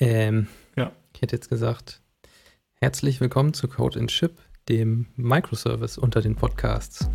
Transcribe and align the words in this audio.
Ähm, 0.00 0.48
Ja. 0.76 0.92
Ich 1.14 1.22
hätte 1.22 1.36
jetzt 1.36 1.48
gesagt, 1.48 2.02
herzlich 2.80 3.20
willkommen 3.20 3.54
zu 3.54 3.68
Code 3.68 4.00
and 4.00 4.10
Chip, 4.10 4.38
dem 4.68 5.06
Microservice 5.14 5.98
unter 5.98 6.20
den 6.20 6.34
Podcasts. 6.34 7.08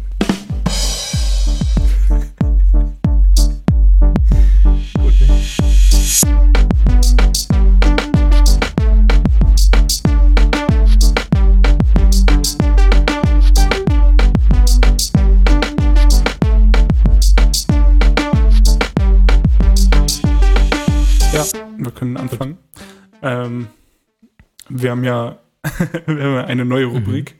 Wir 24.81 24.91
haben 24.91 25.03
ja 25.03 25.39
wir 26.05 26.23
haben 26.23 26.45
eine 26.45 26.65
neue 26.65 26.87
Mhm. 26.87 26.95
Rubrik, 26.95 27.35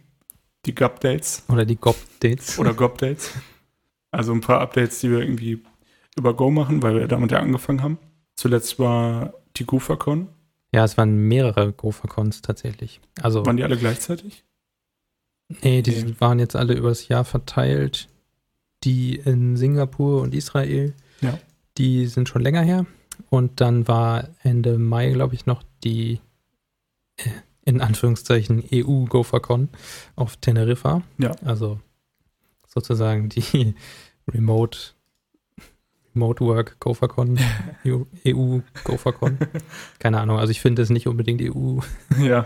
die 0.65 0.75
Gupdates 0.75 1.43
Oder 1.47 1.65
die 1.65 1.77
GOP-Dates. 1.77 2.59
oder 2.59 2.73
Gobdates. 2.73 3.31
Also 4.11 4.33
ein 4.33 4.41
paar 4.41 4.59
Updates, 4.61 4.99
die 4.99 5.09
wir 5.11 5.19
irgendwie 5.19 5.63
über 6.17 6.33
Go 6.35 6.49
machen, 6.51 6.81
weil 6.83 6.95
wir 6.95 7.07
damit 7.07 7.31
ja 7.31 7.39
angefangen 7.39 7.81
haben. 7.81 7.97
Zuletzt 8.35 8.77
war 8.79 9.33
die 9.57 9.65
GopherCon. 9.65 10.27
Ja, 10.73 10.83
es 10.83 10.97
waren 10.97 11.15
mehrere 11.27 11.71
GopherCons 11.73 12.41
tatsächlich. 12.41 12.99
Also, 13.21 13.45
Waren 13.45 13.57
die 13.57 13.63
alle 13.63 13.77
gleichzeitig? 13.77 14.43
nee, 15.63 15.81
die 15.81 15.91
Nee. 16.03 16.15
waren 16.19 16.39
jetzt 16.39 16.55
alle 16.55 16.73
übers 16.73 17.07
Jahr 17.07 17.23
verteilt. 17.25 18.07
Die 18.83 19.15
in 19.15 19.57
Singapur 19.57 20.21
und 20.21 20.33
Israel, 20.33 20.93
Ja. 21.21 21.37
die 21.77 22.05
sind 22.07 22.29
schon 22.29 22.41
länger 22.41 22.61
her. 22.61 22.85
Und 23.29 23.59
dann 23.61 23.87
war 23.87 24.29
Ende 24.43 24.77
Mai, 24.77 25.11
glaube 25.11 25.35
ich, 25.35 25.45
noch 25.45 25.63
die 25.83 26.19
in 27.65 27.81
Anführungszeichen 27.81 28.63
EU-GopherCon 28.73 29.69
auf 30.15 30.37
Teneriffa. 30.37 31.03
Ja. 31.17 31.31
Also 31.43 31.79
sozusagen 32.67 33.29
die 33.29 33.75
Remote, 34.31 34.77
Remote 36.15 36.45
Work 36.45 36.79
GopherCon, 36.79 37.39
EU 38.25 38.59
GopherCon. 38.83 39.37
Keine 39.99 40.19
Ahnung, 40.19 40.39
also 40.39 40.51
ich 40.51 40.61
finde 40.61 40.81
es 40.81 40.89
nicht 40.89 41.07
unbedingt 41.07 41.41
E 41.41 41.51
EU. 41.51 41.79
ja, 42.21 42.45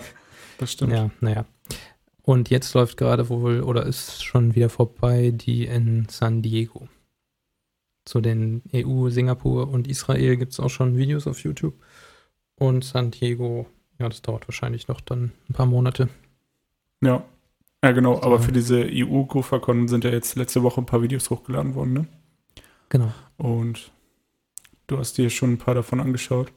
das 0.57 0.71
stimmt. 0.71 0.93
Ja, 0.93 1.09
naja. 1.21 1.45
Und 2.23 2.49
jetzt 2.49 2.73
läuft 2.73 2.97
gerade 2.97 3.27
wohl, 3.29 3.61
oder 3.61 3.85
ist 3.85 4.23
schon 4.23 4.55
wieder 4.55 4.69
vorbei, 4.69 5.31
die 5.31 5.65
in 5.65 6.07
San 6.09 6.41
Diego. 6.41 6.87
Zu 8.05 8.21
den 8.21 8.61
EU, 8.73 9.09
Singapur 9.09 9.69
und 9.69 9.87
Israel 9.87 10.37
gibt 10.37 10.53
es 10.53 10.59
auch 10.59 10.69
schon 10.69 10.97
Videos 10.97 11.27
auf 11.27 11.43
YouTube. 11.43 11.75
Und 12.55 12.85
San 12.85 13.11
Diego, 13.11 13.67
ja, 13.99 14.09
das 14.09 14.21
dauert 14.21 14.47
wahrscheinlich 14.47 14.87
noch 14.87 15.01
dann 15.01 15.31
ein 15.49 15.53
paar 15.53 15.65
Monate. 15.65 16.09
Ja. 17.01 17.23
Ja, 17.83 17.91
genau. 17.91 18.21
Aber 18.21 18.35
Ja. 18.37 18.41
für 18.41 18.51
diese 18.53 18.85
EU-GopherCon 18.89 19.87
sind 19.87 20.03
ja 20.05 20.11
jetzt 20.11 20.35
letzte 20.35 20.63
Woche 20.63 20.81
ein 20.81 20.85
paar 20.85 21.01
Videos 21.01 21.29
hochgeladen 21.29 21.75
worden, 21.75 21.93
ne? 21.93 22.07
Genau. 22.89 23.11
Und 23.37 23.91
du 24.87 24.97
hast 24.97 25.17
dir 25.17 25.29
schon 25.29 25.53
ein 25.53 25.57
paar 25.57 25.75
davon 25.75 25.99
angeschaut. 25.99 26.51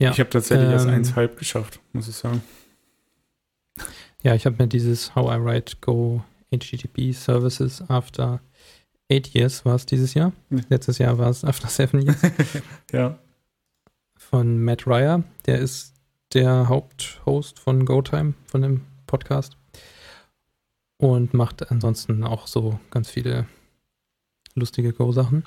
Ja, 0.00 0.10
Ich 0.12 0.20
habe 0.20 0.30
tatsächlich 0.30 0.68
erst 0.70 0.86
ähm, 0.86 0.94
eins 0.94 1.16
halb 1.16 1.38
geschafft, 1.38 1.80
muss 1.92 2.06
ich 2.08 2.14
sagen. 2.16 2.42
Ja, 4.22 4.34
ich 4.34 4.46
habe 4.46 4.56
mir 4.58 4.68
dieses 4.68 5.14
How 5.14 5.26
I 5.36 5.42
Write 5.44 5.76
Go 5.80 6.22
HTTP 6.52 7.12
Services 7.12 7.82
after 7.88 8.40
eight 9.10 9.28
years 9.34 9.64
war 9.64 9.74
es 9.74 9.86
dieses 9.86 10.14
Jahr. 10.14 10.32
Ja. 10.50 10.58
Letztes 10.68 10.98
Jahr 10.98 11.18
war 11.18 11.30
es 11.30 11.44
after 11.44 11.68
seven 11.68 12.02
years. 12.02 12.20
Ja, 12.92 13.18
von 14.28 14.62
Matt 14.62 14.86
Ryer. 14.86 15.24
Der 15.46 15.58
ist 15.58 15.94
der 16.34 16.68
Haupthost 16.68 17.58
von 17.58 17.86
GoTime, 17.86 18.34
von 18.44 18.60
dem 18.60 18.84
Podcast. 19.06 19.56
Und 20.98 21.32
macht 21.32 21.70
ansonsten 21.70 22.24
auch 22.24 22.46
so 22.46 22.78
ganz 22.90 23.08
viele 23.08 23.46
lustige 24.54 24.92
Go-Sachen. 24.92 25.46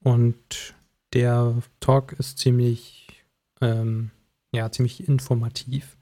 Und 0.00 0.74
der 1.14 1.62
Talk 1.80 2.12
ist 2.12 2.38
ziemlich, 2.38 3.24
ähm, 3.62 4.10
ja, 4.52 4.70
ziemlich 4.70 5.08
informativ. 5.08 5.96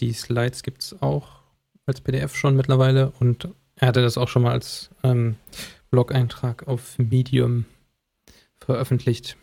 Die 0.00 0.12
Slides 0.12 0.62
gibt 0.62 0.82
es 0.82 1.02
auch 1.02 1.42
als 1.84 2.00
PDF 2.00 2.34
schon 2.34 2.56
mittlerweile 2.56 3.12
und 3.20 3.48
er 3.76 3.88
hatte 3.88 4.00
das 4.00 4.16
auch 4.16 4.28
schon 4.28 4.42
mal 4.42 4.52
als 4.52 4.88
ähm, 5.02 5.36
Blog-Eintrag 5.90 6.66
auf 6.66 6.98
Medium 6.98 7.66
veröffentlicht. 8.56 9.36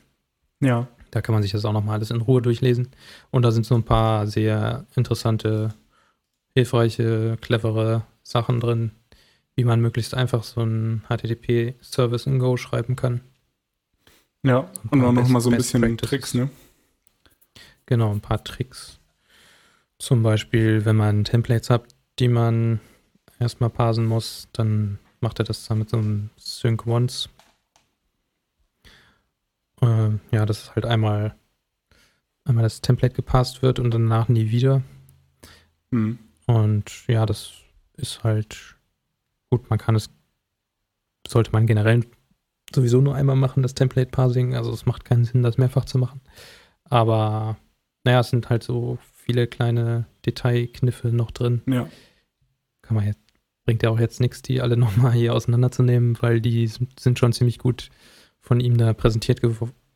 ja, 0.61 0.87
Da 1.11 1.21
kann 1.21 1.33
man 1.33 1.41
sich 1.43 1.51
das 1.51 1.65
auch 1.65 1.73
nochmal 1.73 1.95
alles 1.95 2.09
in 2.11 2.21
Ruhe 2.21 2.41
durchlesen. 2.41 2.89
Und 3.31 3.43
da 3.43 3.51
sind 3.51 3.65
so 3.65 3.75
ein 3.75 3.83
paar 3.83 4.27
sehr 4.27 4.85
interessante, 4.95 5.73
hilfreiche, 6.55 7.37
clevere 7.41 8.03
Sachen 8.23 8.59
drin, 8.59 8.91
wie 9.55 9.63
man 9.65 9.81
möglichst 9.81 10.13
einfach 10.13 10.43
so 10.43 10.61
einen 10.61 11.03
HTTP-Service 11.09 12.25
in 12.27 12.39
Go 12.39 12.55
schreiben 12.57 12.95
kann. 12.95 13.21
ja. 14.43 14.69
Und 14.89 14.99
paar 15.01 15.09
auch 15.09 15.11
noch 15.13 15.21
Best- 15.23 15.31
mal 15.33 15.41
so 15.41 15.49
ein 15.51 15.57
bisschen 15.57 15.81
Practices. 15.81 16.09
Tricks, 16.09 16.33
ne? 16.33 16.49
Genau, 17.85 18.11
ein 18.11 18.21
paar 18.21 18.43
Tricks. 18.43 18.99
Zum 19.99 20.23
Beispiel, 20.23 20.85
wenn 20.85 20.95
man 20.95 21.25
Templates 21.25 21.69
hat, 21.69 21.83
die 22.19 22.27
man 22.29 22.79
erstmal 23.39 23.69
parsen 23.69 24.05
muss, 24.05 24.47
dann 24.53 24.97
macht 25.19 25.39
er 25.39 25.45
das 25.45 25.67
dann 25.67 25.79
mit 25.79 25.89
so 25.89 25.97
einem 25.97 26.29
Sync 26.37 26.87
Once. 26.87 27.27
Äh, 29.81 30.11
ja, 30.31 30.45
dass 30.45 30.75
halt 30.75 30.85
einmal, 30.85 31.35
einmal 32.43 32.63
das 32.63 32.81
Template 32.81 33.15
gepasst 33.15 33.61
wird 33.61 33.79
und 33.79 33.91
danach 33.91 34.27
nie 34.27 34.51
wieder. 34.51 34.83
Hm. 35.91 36.19
Und 36.47 37.07
ja, 37.07 37.25
das 37.25 37.53
ist 37.97 38.23
halt 38.23 38.75
gut. 39.49 39.69
Man 39.69 39.79
kann 39.79 39.95
es, 39.95 40.09
sollte 41.27 41.51
man 41.51 41.67
generell 41.67 42.05
sowieso 42.73 43.01
nur 43.01 43.15
einmal 43.15 43.35
machen, 43.35 43.63
das 43.63 43.75
Template 43.75 44.09
Parsing. 44.09 44.55
Also 44.55 44.71
es 44.71 44.85
macht 44.85 45.05
keinen 45.05 45.25
Sinn, 45.25 45.43
das 45.43 45.57
mehrfach 45.57 45.85
zu 45.85 45.97
machen. 45.97 46.21
Aber 46.83 47.57
naja, 48.03 48.21
es 48.21 48.29
sind 48.29 48.49
halt 48.49 48.63
so 48.63 48.97
viele 49.01 49.47
kleine 49.47 50.05
Detailkniffe 50.25 51.09
noch 51.09 51.31
drin. 51.31 51.61
Ja, 51.67 51.87
Kann 52.81 52.95
man 52.95 53.05
jetzt, 53.05 53.19
bringt 53.65 53.83
ja 53.83 53.89
auch 53.89 53.99
jetzt 53.99 54.19
nichts, 54.19 54.41
die 54.41 54.61
alle 54.61 54.77
nochmal 54.77 55.13
hier 55.13 55.33
auseinanderzunehmen, 55.33 56.21
weil 56.21 56.41
die 56.41 56.67
sind 56.67 56.99
sind 56.99 57.19
schon 57.19 57.33
ziemlich 57.33 57.59
gut 57.59 57.89
von 58.41 58.59
ihm 58.59 58.77
da 58.77 58.93
präsentiert, 58.93 59.41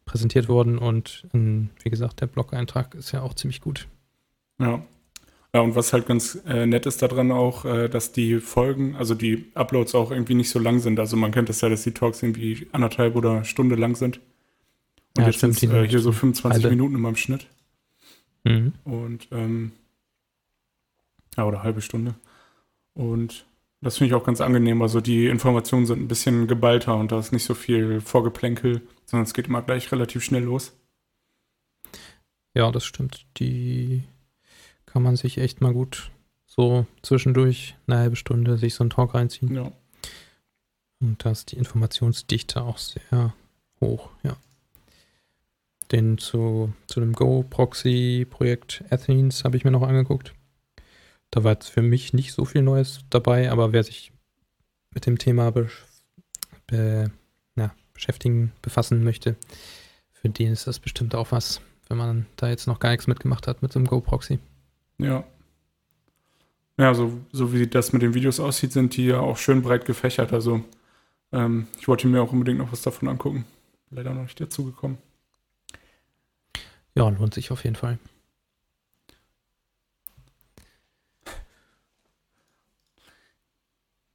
präsentiert 0.06 0.48
worden. 0.48 0.78
Und 0.78 1.28
ähm, 1.34 1.70
wie 1.84 1.90
gesagt, 1.90 2.22
der 2.22 2.28
Blog-Eintrag 2.28 2.96
ist 2.96 3.12
ja 3.12 3.22
auch 3.22 3.34
ziemlich 3.34 3.62
gut. 3.62 3.88
ja. 4.60 4.84
Ja, 5.54 5.62
und 5.62 5.74
was 5.74 5.94
halt 5.94 6.06
ganz 6.06 6.38
äh, 6.46 6.66
nett 6.66 6.86
ist 6.86 7.02
daran 7.02 7.32
auch, 7.32 7.64
äh, 7.64 7.88
dass 7.88 8.12
die 8.12 8.42
Folgen, 8.42 8.98
also 8.98 9.16
die 9.16 9.46
Uploads 9.54 9.96
auch 9.96 10.12
irgendwie 10.12 10.34
nicht 10.34 10.50
so 10.50 10.60
lang 10.60 10.80
sind. 10.80 11.00
Also 11.00 11.16
man 11.16 11.32
kennt 11.32 11.48
das 11.48 11.62
ja, 11.62 11.70
dass 11.70 11.84
die 11.84 11.94
Talks 11.94 12.22
irgendwie 12.22 12.68
anderthalb 12.74 13.16
oder 13.16 13.46
Stunde 13.46 13.76
lang 13.76 13.96
sind. 13.96 14.18
Und 15.16 15.24
Ja, 15.24 15.28
jetzt 15.28 15.40
sind 15.40 15.64
äh, 15.64 15.88
hier 15.88 16.00
so 16.00 16.12
sind 16.12 16.20
25 16.20 16.62
halbe. 16.62 16.76
Minuten 16.76 16.96
immer 16.96 17.08
im 17.08 17.16
Schnitt. 17.16 17.48
Mhm. 18.44 18.74
Und 18.84 19.30
ähm, 19.32 19.72
ja, 21.38 21.46
oder 21.46 21.64
halbe 21.64 21.80
Stunde. 21.80 22.16
Und 22.94 23.46
das 23.82 23.98
finde 23.98 24.10
ich 24.10 24.22
auch 24.22 24.26
ganz 24.26 24.42
angenehm. 24.42 24.82
Also 24.82 25.02
die 25.02 25.28
Informationen 25.28 25.86
sind 25.86 26.02
ein 26.02 26.08
bisschen 26.08 26.48
geballter 26.48 26.96
und 26.96 27.12
da 27.12 27.20
ist 27.20 27.32
nicht 27.32 27.46
so 27.46 27.54
viel 27.54 28.02
Vorgeplänkel, 28.02 28.82
sondern 29.06 29.26
es 29.26 29.34
geht 29.34 29.48
immer 29.48 29.62
gleich 29.62 29.92
relativ 29.92 30.24
schnell 30.24 30.44
los. 30.44 30.74
Ja, 32.54 32.72
das 32.72 32.86
stimmt. 32.86 33.26
Die 33.38 34.04
kann 34.86 35.04
man 35.04 35.18
sich 35.18 35.38
echt 35.38 35.62
mal 35.62 35.74
gut 35.74 36.12
so 36.46 36.86
zwischendurch 37.02 37.76
eine 37.86 37.98
halbe 37.98 38.16
Stunde 38.16 38.58
sich 38.58 38.76
so 38.76 38.84
einen 38.84 38.90
Talk 38.90 39.14
reinziehen. 39.14 39.54
Ja. 39.54 39.72
Und 41.02 41.24
da 41.26 41.32
ist 41.32 41.52
die 41.52 41.58
Informationsdichte 41.58 42.62
auch 42.62 42.78
sehr 42.78 43.34
hoch, 43.82 44.10
ja. 44.24 44.38
Den 45.92 46.18
zu, 46.18 46.74
zu 46.88 47.00
dem 47.00 47.14
Go-Proxy-Projekt 47.14 48.86
Athens 48.90 49.44
habe 49.44 49.58
ich 49.58 49.66
mir 49.66 49.72
noch 49.72 49.84
angeguckt. 49.84 50.34
Da 51.36 51.44
war 51.44 51.52
jetzt 51.52 51.68
für 51.68 51.82
mich 51.82 52.14
nicht 52.14 52.32
so 52.32 52.46
viel 52.46 52.62
Neues 52.62 53.02
dabei, 53.10 53.52
aber 53.52 53.74
wer 53.74 53.84
sich 53.84 54.14
mit 54.92 55.06
dem 55.06 55.18
Thema 55.18 55.52
be 55.52 55.68
be 56.66 57.12
na, 57.56 57.76
beschäftigen, 57.94 58.54
befassen 58.62 59.04
möchte, 59.04 59.36
für 60.14 60.30
den 60.30 60.54
ist 60.54 60.66
das 60.66 60.80
bestimmt 60.80 61.14
auch 61.14 61.34
was, 61.34 61.60
wenn 61.90 61.98
man 61.98 62.26
da 62.38 62.48
jetzt 62.48 62.68
noch 62.68 62.80
gar 62.80 62.92
nichts 62.92 63.08
mitgemacht 63.08 63.48
hat 63.48 63.62
mit 63.62 63.74
so 63.74 63.80
einem 63.80 63.88
Go-Proxy. 63.88 64.40
Ja. 64.98 65.26
Ja, 66.78 66.94
so, 66.94 67.12
so 67.34 67.52
wie 67.52 67.68
das 67.68 67.92
mit 67.92 68.02
den 68.02 68.14
Videos 68.14 68.40
aussieht, 68.40 68.72
sind 68.72 68.96
die 68.96 69.08
ja 69.08 69.20
auch 69.20 69.38
schön 69.38 69.62
breit 69.62 69.84
gefächert. 69.84 70.32
Also 70.32 70.64
ähm, 71.34 71.68
ich 71.78 71.90
wollte 71.90 72.08
mir 72.08 72.22
auch 72.22 72.32
unbedingt 72.32 72.60
noch 72.60 72.72
was 72.72 72.82
davon 72.82 73.10
angucken. 73.10 73.44
Leider 73.90 74.14
noch 74.14 74.24
nicht 74.24 74.40
dazu 74.40 74.64
gekommen. 74.64 75.00
Ja, 76.96 77.10
lohnt 77.10 77.34
sich 77.34 77.52
auf 77.52 77.66
jeden 77.66 77.76
Fall. 77.76 78.00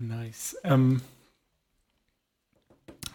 Nice. 0.01 0.57
Ähm, 0.65 1.03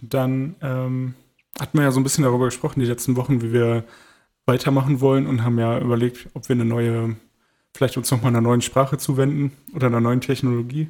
dann 0.01 0.55
ähm, 0.61 1.15
hatten 1.59 1.77
wir 1.77 1.83
ja 1.83 1.91
so 1.91 1.99
ein 1.99 2.03
bisschen 2.03 2.23
darüber 2.23 2.45
gesprochen, 2.45 2.79
die 2.79 2.85
letzten 2.85 3.15
Wochen, 3.15 3.41
wie 3.41 3.51
wir 3.51 3.85
weitermachen 4.45 5.01
wollen 5.01 5.25
und 5.25 5.43
haben 5.43 5.57
ja 5.57 5.79
überlegt, 5.79 6.29
ob 6.35 6.47
wir 6.47 6.53
eine 6.53 6.65
neue, 6.65 7.15
vielleicht 7.73 7.97
uns 7.97 8.11
nochmal 8.11 8.29
einer 8.29 8.41
neuen 8.41 8.61
Sprache 8.61 8.99
zuwenden 8.99 9.51
oder 9.73 9.87
einer 9.87 9.99
neuen 9.99 10.21
Technologie. 10.21 10.89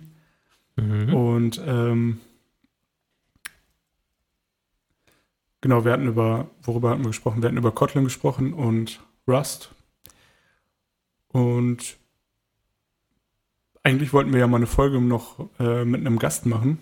Mhm. 0.76 1.14
Und 1.14 1.62
ähm, 1.66 2.20
genau, 5.62 5.86
wir 5.86 5.94
hatten 5.94 6.08
über, 6.08 6.50
worüber 6.62 6.90
hatten 6.90 7.04
wir 7.04 7.12
gesprochen? 7.12 7.42
Wir 7.42 7.48
hatten 7.48 7.58
über 7.58 7.72
Kotlin 7.72 8.04
gesprochen 8.04 8.54
und 8.54 9.00
Rust. 9.28 9.74
Und 11.30 11.98
eigentlich 13.86 14.14
wollten 14.14 14.34
wir 14.34 14.40
ja 14.40 14.48
mal 14.48 14.58
eine 14.58 14.66
Folge 14.66 15.00
noch 15.00 15.48
äh, 15.60 15.86
mit 15.86 16.02
einem 16.02 16.18
Gast 16.18 16.48
machen. 16.48 16.80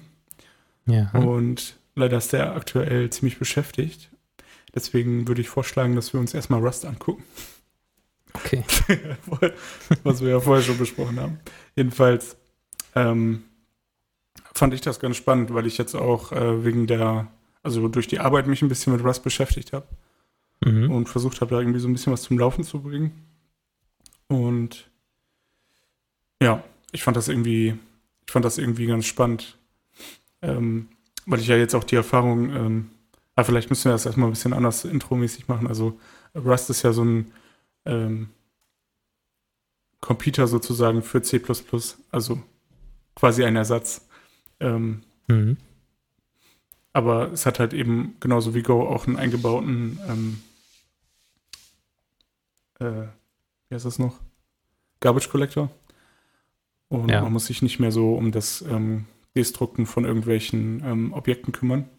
Ja. 0.85 1.11
Und 1.11 1.77
leider 1.95 2.17
ist 2.17 2.31
der 2.31 2.55
aktuell 2.55 3.09
ziemlich 3.09 3.37
beschäftigt. 3.37 4.09
Deswegen 4.73 5.27
würde 5.27 5.41
ich 5.41 5.49
vorschlagen, 5.49 5.95
dass 5.95 6.13
wir 6.13 6.19
uns 6.21 6.33
erstmal 6.33 6.61
Rust 6.61 6.85
angucken. 6.85 7.23
Okay. 8.33 8.63
Was 10.03 10.21
wir 10.21 10.29
ja 10.29 10.39
vorher 10.39 10.63
schon 10.63 10.77
besprochen 10.77 11.19
haben. 11.19 11.39
Jedenfalls 11.75 12.37
ähm, 12.95 13.43
fand 14.53 14.73
ich 14.73 14.81
das 14.81 15.01
ganz 15.01 15.17
spannend, 15.17 15.53
weil 15.53 15.67
ich 15.67 15.77
jetzt 15.77 15.95
auch 15.95 16.31
äh, 16.31 16.63
wegen 16.63 16.87
der, 16.87 17.27
also 17.63 17.89
durch 17.89 18.07
die 18.07 18.21
Arbeit 18.21 18.47
mich 18.47 18.61
ein 18.61 18.69
bisschen 18.69 18.93
mit 18.93 19.03
Rust 19.03 19.23
beschäftigt 19.23 19.73
habe 19.73 19.87
mhm. 20.61 20.89
und 20.89 21.09
versucht 21.09 21.41
habe, 21.41 21.53
da 21.53 21.59
irgendwie 21.59 21.81
so 21.81 21.89
ein 21.89 21.93
bisschen 21.93 22.13
was 22.13 22.23
zum 22.23 22.39
Laufen 22.39 22.63
zu 22.63 22.81
bringen. 22.81 23.27
Und 24.29 24.89
ja, 26.41 26.63
ich 26.93 27.03
fand 27.03 27.17
das 27.17 27.27
irgendwie, 27.27 27.77
ich 28.25 28.31
fand 28.31 28.45
das 28.45 28.57
irgendwie 28.57 28.85
ganz 28.85 29.05
spannend, 29.05 29.57
ähm, 30.41 30.87
weil 31.25 31.39
ich 31.39 31.47
ja 31.47 31.57
jetzt 31.57 31.75
auch 31.75 31.83
die 31.83 31.95
Erfahrung, 31.95 32.49
ähm, 32.51 32.89
aber 33.35 33.45
vielleicht 33.45 33.69
müssen 33.69 33.85
wir 33.85 33.91
das 33.93 34.05
erstmal 34.05 34.29
ein 34.29 34.33
bisschen 34.33 34.53
anders 34.53 34.85
intromäßig 34.85 35.47
machen. 35.47 35.67
Also 35.67 35.99
Rust 36.35 36.69
ist 36.69 36.83
ja 36.83 36.93
so 36.93 37.03
ein 37.03 37.31
ähm, 37.85 38.29
Computer 39.99 40.47
sozusagen 40.47 41.01
für 41.01 41.21
C++, 41.21 41.41
also 42.11 42.41
quasi 43.15 43.43
ein 43.43 43.55
Ersatz. 43.55 44.07
Ähm, 44.59 45.01
mhm. 45.27 45.57
Aber 46.93 47.31
es 47.31 47.45
hat 47.47 47.59
halt 47.59 47.73
eben 47.73 48.15
genauso 48.19 48.53
wie 48.53 48.61
Go 48.61 48.87
auch 48.87 49.07
einen 49.07 49.17
eingebauten, 49.17 49.99
ähm, 50.07 50.43
äh, 52.79 53.07
wie 53.69 53.75
heißt 53.75 53.85
das 53.85 53.97
noch? 53.97 54.19
Garbage 54.99 55.29
Collector. 55.29 55.71
Und 56.93 57.09
ja. 57.09 57.21
man 57.23 57.33
muss 57.33 57.47
sich 57.47 57.63
nicht 57.63 57.79
mehr 57.79 57.91
so 57.91 58.13
um 58.13 58.31
das 58.31 58.61
ähm, 58.61 59.05
Destrukten 59.35 59.87
von 59.87 60.05
irgendwelchen 60.05 60.83
ähm, 60.85 61.13
Objekten 61.13 61.51
kümmern. 61.51 61.89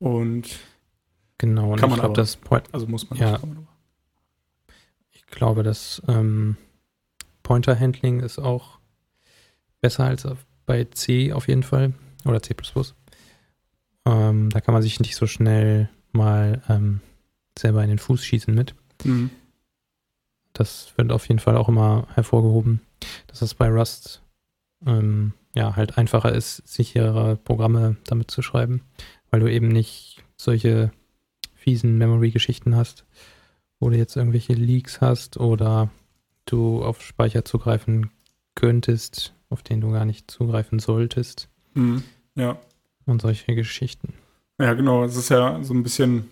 Und 0.00 0.58
genau, 1.38 1.72
und 1.72 1.78
kann 1.78 1.88
man 1.88 2.00
glaub, 2.00 2.10
aber, 2.10 2.14
das 2.14 2.34
Point, 2.34 2.64
also 2.72 2.88
muss 2.88 3.08
man 3.08 3.16
ja, 3.16 3.38
nicht, 3.38 3.44
Ich 5.12 5.26
glaube, 5.26 5.62
das 5.62 6.02
ähm, 6.08 6.56
Pointer-Handling 7.44 8.20
ist 8.20 8.40
auch 8.40 8.80
besser 9.80 10.06
als 10.06 10.26
bei 10.66 10.82
C 10.90 11.32
auf 11.32 11.46
jeden 11.46 11.62
Fall 11.62 11.92
oder 12.24 12.42
C++. 12.42 12.56
Ähm, 14.04 14.50
da 14.50 14.60
kann 14.60 14.74
man 14.74 14.82
sich 14.82 14.98
nicht 14.98 15.14
so 15.14 15.28
schnell 15.28 15.88
mal 16.10 16.60
ähm, 16.68 17.02
selber 17.56 17.84
in 17.84 17.88
den 17.88 17.98
Fuß 18.00 18.24
schießen 18.24 18.52
mit. 18.52 18.74
Mhm. 19.04 19.30
Das 20.58 20.92
wird 20.96 21.12
auf 21.12 21.26
jeden 21.28 21.40
Fall 21.40 21.56
auch 21.56 21.68
immer 21.68 22.06
hervorgehoben, 22.14 22.80
dass 23.28 23.42
es 23.42 23.54
bei 23.54 23.68
Rust 23.68 24.22
ähm, 24.84 25.32
ja 25.54 25.76
halt 25.76 25.96
einfacher 25.98 26.32
ist, 26.32 26.62
sichere 26.66 27.36
Programme 27.36 27.96
damit 28.04 28.30
zu 28.30 28.42
schreiben 28.42 28.82
weil 29.30 29.40
du 29.40 29.50
eben 29.50 29.68
nicht 29.68 30.22
solche 30.36 30.92
fiesen 31.54 31.98
Memory-Geschichten 31.98 32.76
hast, 32.76 33.04
wo 33.80 33.90
du 33.90 33.96
jetzt 33.96 34.16
irgendwelche 34.16 34.54
Leaks 34.54 35.00
hast 35.00 35.38
oder 35.38 35.90
du 36.46 36.82
auf 36.82 37.02
Speicher 37.02 37.44
zugreifen 37.44 38.10
könntest, 38.54 39.34
auf 39.50 39.62
den 39.62 39.80
du 39.80 39.90
gar 39.90 40.04
nicht 40.04 40.30
zugreifen 40.30 40.78
solltest. 40.78 41.48
Mhm, 41.74 42.02
ja. 42.34 42.58
Und 43.06 43.22
solche 43.22 43.54
Geschichten. 43.54 44.14
Ja, 44.60 44.74
genau. 44.74 45.04
Es 45.04 45.16
ist 45.16 45.28
ja 45.28 45.62
so 45.62 45.72
ein 45.72 45.82
bisschen 45.82 46.28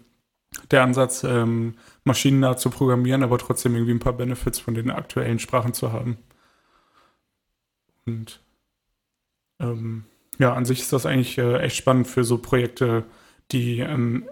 der 0.70 0.82
Ansatz, 0.82 1.24
ähm, 1.24 1.74
maschinennah 2.04 2.56
zu 2.56 2.70
programmieren, 2.70 3.22
aber 3.22 3.38
trotzdem 3.38 3.74
irgendwie 3.74 3.94
ein 3.94 4.00
paar 4.00 4.12
Benefits 4.12 4.58
von 4.58 4.74
den 4.74 4.90
aktuellen 4.90 5.38
Sprachen 5.38 5.74
zu 5.74 5.92
haben. 5.92 6.18
Und 8.06 8.40
ähm, 9.60 10.04
ja, 10.38 10.54
an 10.54 10.64
sich 10.64 10.80
ist 10.80 10.92
das 10.92 11.06
eigentlich 11.06 11.38
äh, 11.38 11.58
echt 11.58 11.76
spannend 11.76 12.06
für 12.06 12.24
so 12.24 12.38
Projekte, 12.38 13.04
die 13.52 13.80
ähm, 13.80 14.28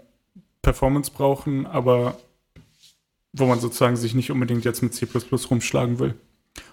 Performance 0.63 1.13
brauchen, 1.13 1.67
aber 1.67 2.19
wo 3.33 3.47
man 3.47 3.59
sozusagen 3.59 3.97
sich 3.97 4.15
nicht 4.15 4.31
unbedingt 4.31 4.65
jetzt 4.65 4.83
mit 4.83 4.95
C 4.95 5.07
rumschlagen 5.51 5.99
will. 5.99 6.15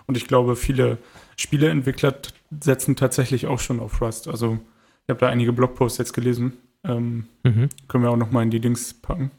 Und 0.05 0.15
ich 0.15 0.27
glaube, 0.27 0.55
viele 0.55 0.99
Spieleentwickler 1.37 2.15
setzen 2.59 2.95
tatsächlich 2.95 3.47
auch 3.47 3.59
schon 3.59 3.79
auf 3.79 4.01
Rust. 4.01 4.27
Also 4.27 4.59
ich 5.03 5.09
habe 5.09 5.19
da 5.19 5.27
einige 5.27 5.53
Blogposts 5.53 5.97
jetzt 5.97 6.13
gelesen. 6.13 6.53
Ähm, 6.83 7.27
mhm. 7.43 7.69
Können 7.87 8.03
wir 8.03 8.11
auch 8.11 8.17
noch 8.17 8.31
mal 8.31 8.43
in 8.43 8.51
die 8.51 8.59
Links 8.59 8.93
packen, 8.93 9.31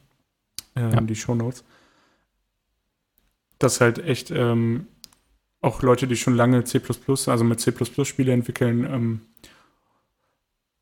äh, 0.74 0.80
ja. 0.80 0.98
in 0.98 1.06
die 1.06 1.16
Show 1.16 1.34
Notes. 1.34 1.64
Dass 3.58 3.80
halt 3.80 3.98
echt 3.98 4.30
ähm, 4.30 4.86
auch 5.60 5.82
Leute, 5.82 6.06
die 6.06 6.16
schon 6.16 6.34
lange 6.34 6.64
C++, 6.64 6.80
also 7.26 7.44
mit 7.44 7.60
C++ 7.60 7.72
Spiele 8.04 8.32
entwickeln, 8.32 8.84
ähm, 8.84 9.20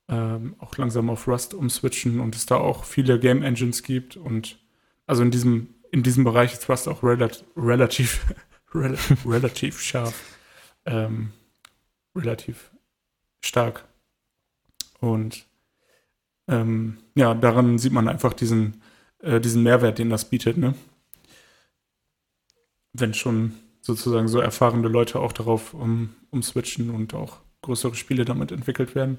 ähm, 0.09 0.57
auch 0.59 0.77
langsam 0.77 1.09
auf 1.09 1.29
Rust 1.29 1.55
umswitchen 1.55 2.19
und 2.19 2.35
es 2.35 2.47
da 2.47 2.57
auch 2.57 2.85
viele 2.85 3.21
Game 3.21 3.43
Engines 3.43 3.83
gibt 3.83 4.17
und 4.17 4.59
also 5.07 5.23
in 5.23 5.31
diesem, 5.31 5.75
in 5.93 6.03
diesem 6.03 6.25
Bereich 6.25 6.53
ist 6.53 6.69
Rust 6.69 6.89
auch 6.89 7.03
relat 7.03 7.45
relativ, 7.57 8.35
rel 8.75 8.97
relativ 9.25 9.81
scharf, 9.81 10.37
ähm, 10.85 11.33
relativ 12.15 12.71
stark. 13.41 13.85
Und 15.01 15.47
ähm, 16.50 16.99
ja, 17.14 17.32
daran 17.35 17.79
sieht 17.79 17.93
man 17.93 18.08
einfach 18.08 18.35
diesen, 18.35 18.82
äh, 19.20 19.41
diesen 19.41 19.62
Mehrwert, 19.62 19.99
den 19.99 20.11
das 20.11 20.29
bietet, 20.29 20.56
ne? 20.58 20.75
Wenn 22.93 23.14
schon 23.14 23.55
sozusagen 23.81 24.26
so 24.26 24.41
erfahrene 24.41 24.88
Leute 24.88 25.20
auch 25.20 25.32
darauf 25.32 25.75
um, 25.75 26.11
umswitchen 26.31 26.91
und 26.91 27.14
auch 27.14 27.38
größere 27.62 27.94
Spiele 27.94 28.25
damit 28.25 28.50
entwickelt 28.50 28.94
werden. 28.94 29.19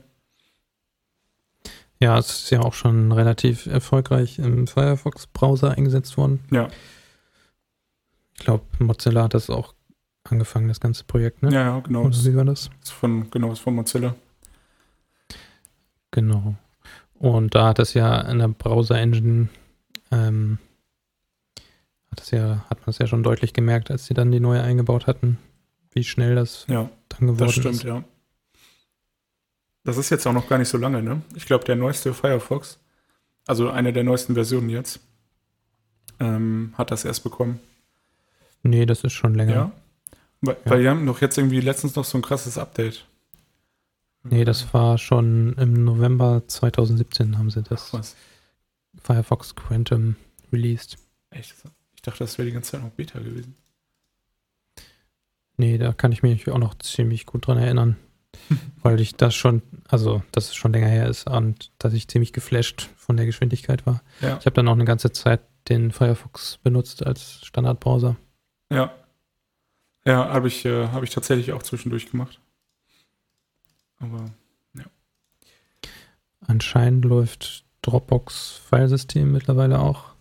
Ja, 2.00 2.18
es 2.18 2.44
ist 2.44 2.50
ja 2.50 2.62
auch 2.62 2.74
schon 2.74 3.12
relativ 3.12 3.68
erfolgreich 3.68 4.40
im 4.40 4.68
Firefox-Browser 4.68 5.72
eingesetzt 5.78 6.18
worden. 6.18 6.40
Ja. 6.52 6.68
Ich 8.34 8.44
glaube, 8.44 8.66
Mozilla 8.80 9.24
hat 9.24 9.36
das 9.36 9.50
auch 9.50 9.74
angefangen, 10.24 10.68
das 10.68 10.80
ganze 10.80 11.04
Projekt, 11.06 11.44
ne? 11.44 11.54
Ja, 11.54 11.62
ja 11.62 11.80
genau. 11.80 12.04
Oder 12.06 12.18
wie 12.18 12.36
war 12.36 12.46
das? 12.46 12.70
Ist 12.84 12.92
von, 12.92 13.30
genau, 13.30 13.52
ist 13.52 13.60
von 13.60 13.76
Mozilla. 13.76 14.16
Genau. 16.10 16.56
Und 17.22 17.54
da 17.54 17.68
hat 17.68 17.78
es 17.78 17.94
ja 17.94 18.20
in 18.22 18.40
der 18.40 18.48
Browser-Engine, 18.48 19.48
ähm, 20.10 20.58
hat, 22.10 22.20
es 22.20 22.32
ja, 22.32 22.66
hat 22.68 22.80
man 22.80 22.90
es 22.90 22.98
ja 22.98 23.06
schon 23.06 23.22
deutlich 23.22 23.54
gemerkt, 23.54 23.92
als 23.92 24.08
sie 24.08 24.16
dann 24.16 24.32
die 24.32 24.40
neue 24.40 24.64
eingebaut 24.64 25.06
hatten, 25.06 25.38
wie 25.92 26.04
schnell 26.04 26.34
das 26.34 26.66
ja, 26.68 26.90
dann 27.10 27.28
geworden 27.28 27.50
ist. 27.50 27.58
Das 27.58 27.64
stimmt, 27.64 27.76
ist. 27.76 27.84
ja. 27.84 28.04
Das 29.84 29.98
ist 29.98 30.10
jetzt 30.10 30.26
auch 30.26 30.34
noch 30.34 30.50
gar 30.50 30.58
nicht 30.58 30.70
so 30.70 30.80
lange, 30.80 31.04
ne? 31.04 31.22
Ich 31.36 31.46
glaube, 31.46 31.64
der 31.64 31.76
neueste 31.76 32.12
Firefox, 32.16 32.80
also 33.46 33.70
eine 33.70 33.94
der 33.94 34.04
neuesten 34.04 34.34
Versionen 34.34 34.72
jetzt, 34.72 35.00
ähm, 36.20 36.74
hat 36.76 36.90
das 36.90 37.06
erst 37.06 37.24
bekommen. 37.24 37.60
Nee, 38.64 38.88
das 38.88 39.04
ist 39.04 39.14
schon 39.14 39.36
länger. 39.36 39.54
Ja. 39.54 39.72
Weil, 40.42 40.58
ja. 40.66 40.72
weil 40.72 40.82
die 40.82 40.90
haben 40.90 41.06
doch 41.06 41.22
jetzt 41.22 41.38
irgendwie 41.38 41.62
letztens 41.62 41.96
noch 41.96 42.06
so 42.06 42.18
ein 42.18 42.24
krasses 42.24 42.58
Update. 42.58 43.06
Nee, 44.24 44.46
das 44.46 44.74
war 44.74 44.98
schon 44.98 45.54
im 45.54 45.84
November 45.84 46.44
2017 46.48 47.38
haben 47.38 47.50
sie 47.50 47.64
das 47.64 47.92
Ach, 47.94 49.02
Firefox 49.02 49.56
Quantum 49.56 50.16
released. 50.52 50.98
Echt? 51.32 51.56
Ich 51.96 52.02
dachte, 52.02 52.20
das 52.20 52.38
wäre 52.38 52.48
die 52.48 52.54
ganze 52.54 52.72
Zeit 52.72 52.84
noch 52.84 52.92
Beta 52.92 53.20
gewesen. 53.20 53.56
Nee, 55.58 55.78
da 55.78 55.94
kann 55.94 56.12
ich 56.12 56.24
mich 56.24 56.50
auch 56.50 56.58
noch 56.58 56.76
ziemlich 56.76 57.26
gut 57.26 57.48
dran 57.48 57.58
erinnern. 57.58 57.98
weil 58.82 59.00
ich 59.00 59.16
das 59.16 59.36
schon, 59.36 59.62
also 59.88 60.24
dass 60.32 60.50
es 60.50 60.56
schon 60.56 60.74
länger 60.74 60.88
her 60.88 61.08
ist 61.08 61.28
und 61.28 61.72
dass 61.78 61.94
ich 61.94 62.08
ziemlich 62.08 62.34
geflasht 62.34 62.90
von 62.96 63.18
der 63.18 63.26
Geschwindigkeit 63.26 63.86
war. 63.86 64.02
Ja. 64.22 64.38
Ich 64.40 64.46
habe 64.46 64.52
dann 64.52 64.68
auch 64.68 64.74
eine 64.74 64.86
ganze 64.86 65.12
Zeit 65.12 65.42
den 65.70 65.92
Firefox 65.92 66.58
benutzt 66.64 67.06
als 67.06 67.46
Standardbrowser. 67.46 68.16
Ja. 68.72 68.94
Ja, 70.06 70.30
habe 70.30 70.48
ich, 70.48 70.66
äh, 70.66 70.88
hab 70.88 71.04
ich 71.04 71.12
tatsächlich 71.12 71.54
auch 71.54 71.62
zwischendurch 71.62 72.10
gemacht. 72.10 72.40
Aber, 74.02 74.26
ja. 74.74 74.86
Anscheinend 76.42 77.06
läuft 77.06 77.66
Dropbox-Filesystem 77.82 79.32
mittlerweile 79.32 79.80
auch 79.80 80.12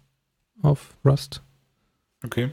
auf 0.63 0.95
Rust. 1.05 1.43
Okay. 2.25 2.51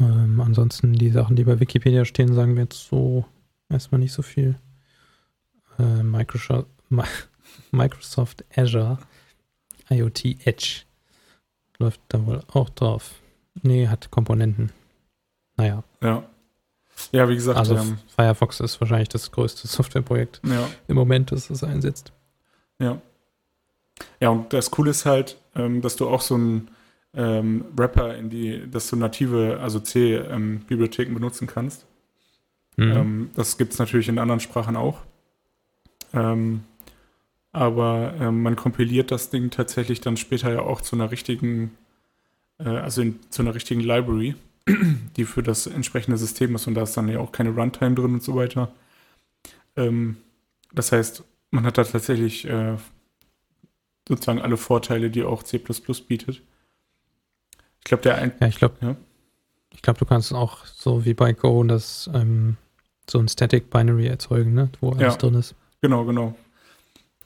Ähm, 0.00 0.40
ansonsten 0.40 0.92
die 0.92 1.10
Sachen, 1.10 1.36
die 1.36 1.44
bei 1.44 1.58
Wikipedia 1.60 2.04
stehen, 2.04 2.34
sagen 2.34 2.54
wir 2.54 2.62
jetzt 2.64 2.88
so 2.88 3.24
erstmal 3.68 4.00
nicht 4.00 4.12
so 4.12 4.22
viel. 4.22 4.56
Äh, 5.78 6.02
Microsoft, 6.02 6.68
Microsoft 7.70 8.44
Azure 8.56 8.98
IoT 9.90 10.46
Edge. 10.46 10.82
Läuft 11.78 12.00
da 12.08 12.24
wohl 12.26 12.42
auch 12.48 12.68
drauf. 12.70 13.14
Nee, 13.62 13.88
hat 13.88 14.10
Komponenten. 14.10 14.70
Naja. 15.56 15.82
Ja. 16.02 16.28
Ja, 17.12 17.28
wie 17.28 17.34
gesagt. 17.34 17.58
Also 17.58 17.76
ähm, 17.76 17.98
Firefox 18.14 18.60
ist 18.60 18.80
wahrscheinlich 18.80 19.08
das 19.08 19.30
größte 19.30 19.66
Softwareprojekt 19.68 20.40
ja. 20.44 20.68
im 20.88 20.96
Moment, 20.96 21.32
das 21.32 21.50
es 21.50 21.64
einsetzt. 21.64 22.12
Ja. 22.78 23.00
Ja, 24.20 24.30
und 24.30 24.52
das 24.52 24.70
Coole 24.70 24.90
ist 24.90 25.06
halt, 25.06 25.38
ähm, 25.56 25.80
dass 25.80 25.96
du 25.96 26.08
auch 26.08 26.20
so 26.20 26.34
einen 26.34 26.70
ähm, 27.14 27.64
Wrapper 27.76 28.16
in 28.16 28.30
die, 28.30 28.70
dass 28.70 28.88
du 28.88 28.96
native, 28.96 29.58
also 29.60 29.80
C-Bibliotheken 29.80 31.14
benutzen 31.14 31.46
kannst. 31.46 31.86
Mhm. 32.76 32.92
Ähm, 32.92 33.30
das 33.34 33.58
gibt 33.58 33.72
es 33.72 33.78
natürlich 33.78 34.08
in 34.08 34.18
anderen 34.18 34.40
Sprachen 34.40 34.76
auch. 34.76 35.00
Ähm, 36.14 36.62
aber 37.52 38.14
ähm, 38.20 38.42
man 38.42 38.56
kompiliert 38.56 39.10
das 39.10 39.30
Ding 39.30 39.50
tatsächlich 39.50 40.00
dann 40.00 40.16
später 40.16 40.52
ja 40.52 40.60
auch 40.60 40.80
zu 40.80 40.94
einer 40.94 41.10
richtigen, 41.10 41.76
äh, 42.58 42.68
also 42.68 43.02
in, 43.02 43.18
zu 43.30 43.42
einer 43.42 43.54
richtigen 43.54 43.80
Library, 43.80 44.36
die 45.16 45.24
für 45.24 45.42
das 45.42 45.66
entsprechende 45.66 46.16
System 46.18 46.54
ist 46.54 46.66
und 46.66 46.74
da 46.74 46.82
ist 46.82 46.96
dann 46.96 47.08
ja 47.08 47.18
auch 47.20 47.32
keine 47.32 47.50
Runtime 47.50 47.94
drin 47.94 48.14
und 48.14 48.22
so 48.22 48.34
weiter. 48.34 48.72
Ähm, 49.76 50.16
das 50.72 50.92
heißt, 50.92 51.24
man 51.50 51.64
hat 51.64 51.78
da 51.78 51.84
tatsächlich 51.84 52.46
äh, 52.46 52.76
sozusagen 54.08 54.40
alle 54.40 54.56
Vorteile, 54.56 55.10
die 55.10 55.22
auch 55.22 55.42
C 55.42 55.58
bietet. 55.58 56.42
Ich 57.78 57.84
glaube, 57.84 58.02
der 58.02 58.16
ein 58.16 58.32
Ja, 58.40 58.48
ich 58.48 58.56
glaube, 58.56 58.76
Ja. 58.80 58.96
ich 59.72 59.82
glaube, 59.82 59.98
du 59.98 60.04
kannst 60.04 60.32
auch 60.32 60.66
so 60.66 61.04
wie 61.04 61.14
bei 61.14 61.32
Go 61.32 61.62
das 61.64 62.10
ähm, 62.14 62.56
so 63.08 63.18
ein 63.18 63.28
Static 63.28 63.70
Binary 63.70 64.06
erzeugen, 64.06 64.54
ne? 64.54 64.70
wo 64.80 64.90
alles 64.90 65.14
Ja. 65.14 65.16
drin 65.16 65.34
ist. 65.34 65.54
Genau, 65.80 66.04
genau. 66.04 66.36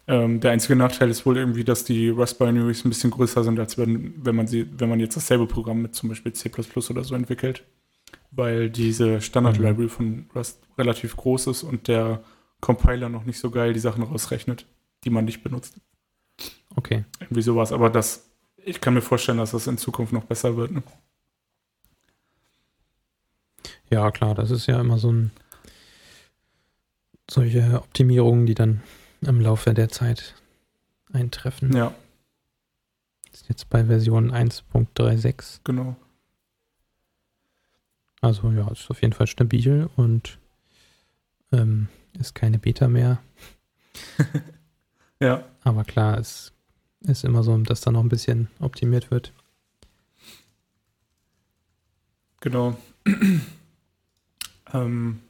Ähm, 0.09 0.41
der 0.41 0.51
einzige 0.51 0.75
Nachteil 0.75 1.11
ist 1.11 1.25
wohl 1.25 1.37
irgendwie, 1.37 1.65
dass 1.65 1.85
die 1.85 2.09
Rust-Binaries 2.09 2.85
ein 2.85 2.89
bisschen 2.89 3.11
größer 3.11 3.45
sind, 3.45 3.59
als 3.61 3.79
wenn, 3.79 4.15
wenn 4.25 4.35
man 4.35 4.47
sie, 4.47 4.67
wenn 4.79 4.89
man 4.89 5.01
jetzt 5.01 5.17
dasselbe 5.17 5.47
Programm 5.47 5.83
mit 5.83 5.95
zum 5.95 6.09
Beispiel 6.09 6.33
C 6.33 6.51
oder 6.91 7.05
so 7.05 7.15
entwickelt. 7.15 7.65
Weil 8.31 8.71
diese 8.71 9.21
Standard-Library 9.21 9.89
von 9.89 10.27
Rust 10.35 10.67
relativ 10.77 11.17
groß 11.17 11.49
ist 11.49 11.63
und 11.63 11.87
der 11.87 12.23
Compiler 12.61 13.09
noch 13.09 13.25
nicht 13.25 13.39
so 13.39 13.51
geil 13.51 13.73
die 13.73 13.81
Sachen 13.81 14.03
rausrechnet, 14.03 14.67
die 15.05 15.11
man 15.11 15.25
nicht 15.25 15.43
benutzt. 15.43 15.77
Okay. 16.75 17.05
Irgendwie 17.21 17.43
sowas. 17.43 17.73
Aber 17.73 17.91
das, 17.91 18.31
ich 18.57 18.81
kann 18.81 18.95
mir 18.95 19.03
vorstellen, 19.03 19.39
dass 19.39 19.53
das 19.53 19.67
in 19.67 19.79
Zukunft 19.79 20.13
noch 20.13 20.25
besser 20.25 20.57
wird. 20.57 20.73
Ne? 20.73 20.83
Ja, 23.91 24.11
klar, 24.11 24.35
das 24.35 24.51
ist 24.51 24.67
ja 24.67 24.81
immer 24.81 24.99
so 24.99 25.13
ein 25.13 25.31
solche 27.31 27.81
Optimierungen, 27.83 28.47
die 28.47 28.55
dann 28.55 28.83
im 29.23 29.41
Laufe 29.41 29.73
der 29.75 29.89
Zeit 29.89 30.35
eintreffen. 31.13 31.75
Ja, 31.77 31.95
Ist 33.33 33.49
jetzt 33.49 33.69
bei 33.71 33.85
Version 33.87 34.31
1.36. 34.33 35.61
genau. 35.65 35.97
Also 38.21 38.51
ja, 38.53 38.69
ist 38.71 38.89
auf 38.91 39.03
jeden 39.03 39.15
Fall 39.15 39.27
stabil 39.27 39.89
und 39.97 40.39
ähm, 41.51 41.89
ist 42.19 42.35
keine 42.35 42.59
Beta 42.59 42.89
mehr. 42.89 43.23
Ja, 45.21 45.45
Aber 45.63 45.85
klar, 45.85 46.19
es 46.19 46.53
ist 47.03 47.23
immer 47.25 47.45
so, 47.45 47.57
dass 47.59 47.81
da 47.81 47.93
noch 47.93 48.03
ein 48.03 48.09
bisschen 48.09 48.49
optimiert 48.59 49.13
wird. 49.13 49.33
genau. 52.41 52.77
ähm, 54.75 55.21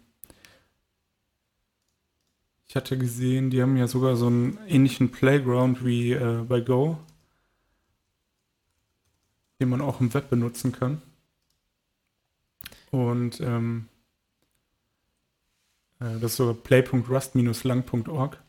ich 2.73 2.76
hatte 2.76 2.97
gesehen, 2.97 3.50
die 3.50 3.61
haben 3.61 3.76
ja 3.76 3.87
sogar 3.87 4.17
so 4.17 4.29
einen 4.29 4.59
ähnlichen 4.67 5.11
Playground 5.11 5.85
wie 5.85 6.12
äh, 6.12 6.43
bei 6.49 6.62
Go, 6.62 6.97
den 9.61 9.69
man 9.69 9.83
auch 9.83 10.00
im 10.00 10.14
Web 10.14 10.31
benutzen 10.31 10.73
kann. 10.73 11.02
Und 12.91 13.43
ähm, 13.43 13.88
äh, 16.00 16.19
das 16.19 16.31
ist 16.31 16.37
sogar 16.38 16.55
play.rust-lang.org. 16.55 18.43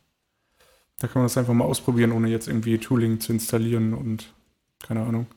Da 1.00 1.08
kann 1.08 1.20
man 1.22 1.26
das 1.26 1.38
einfach 1.38 1.54
mal 1.54 1.66
ausprobieren, 1.66 2.14
ohne 2.14 2.30
jetzt 2.30 2.48
irgendwie 2.48 2.78
Tooling 2.78 3.20
zu 3.20 3.34
installieren 3.34 3.94
und 3.94 4.34
keine 4.82 5.02
Ahnung. 5.02 5.28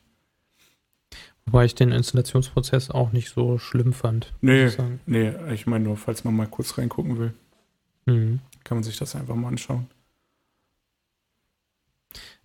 Wobei 1.44 1.64
ich 1.64 1.74
den 1.74 1.90
Installationsprozess 1.90 2.92
auch 2.92 3.10
nicht 3.10 3.30
so 3.30 3.58
schlimm 3.58 3.92
fand. 3.92 4.32
Nee, 4.42 4.66
ich 4.66 4.78
nee, 5.06 5.32
ich 5.52 5.66
meine 5.66 5.82
nur, 5.82 5.96
falls 5.96 6.22
man 6.22 6.36
mal 6.36 6.46
kurz 6.46 6.78
reingucken 6.78 7.18
will, 7.18 7.34
Mhm. 8.08 8.38
Kann 8.66 8.78
man 8.78 8.84
sich 8.84 8.98
das 8.98 9.14
einfach 9.14 9.36
mal 9.36 9.48
anschauen. 9.48 9.86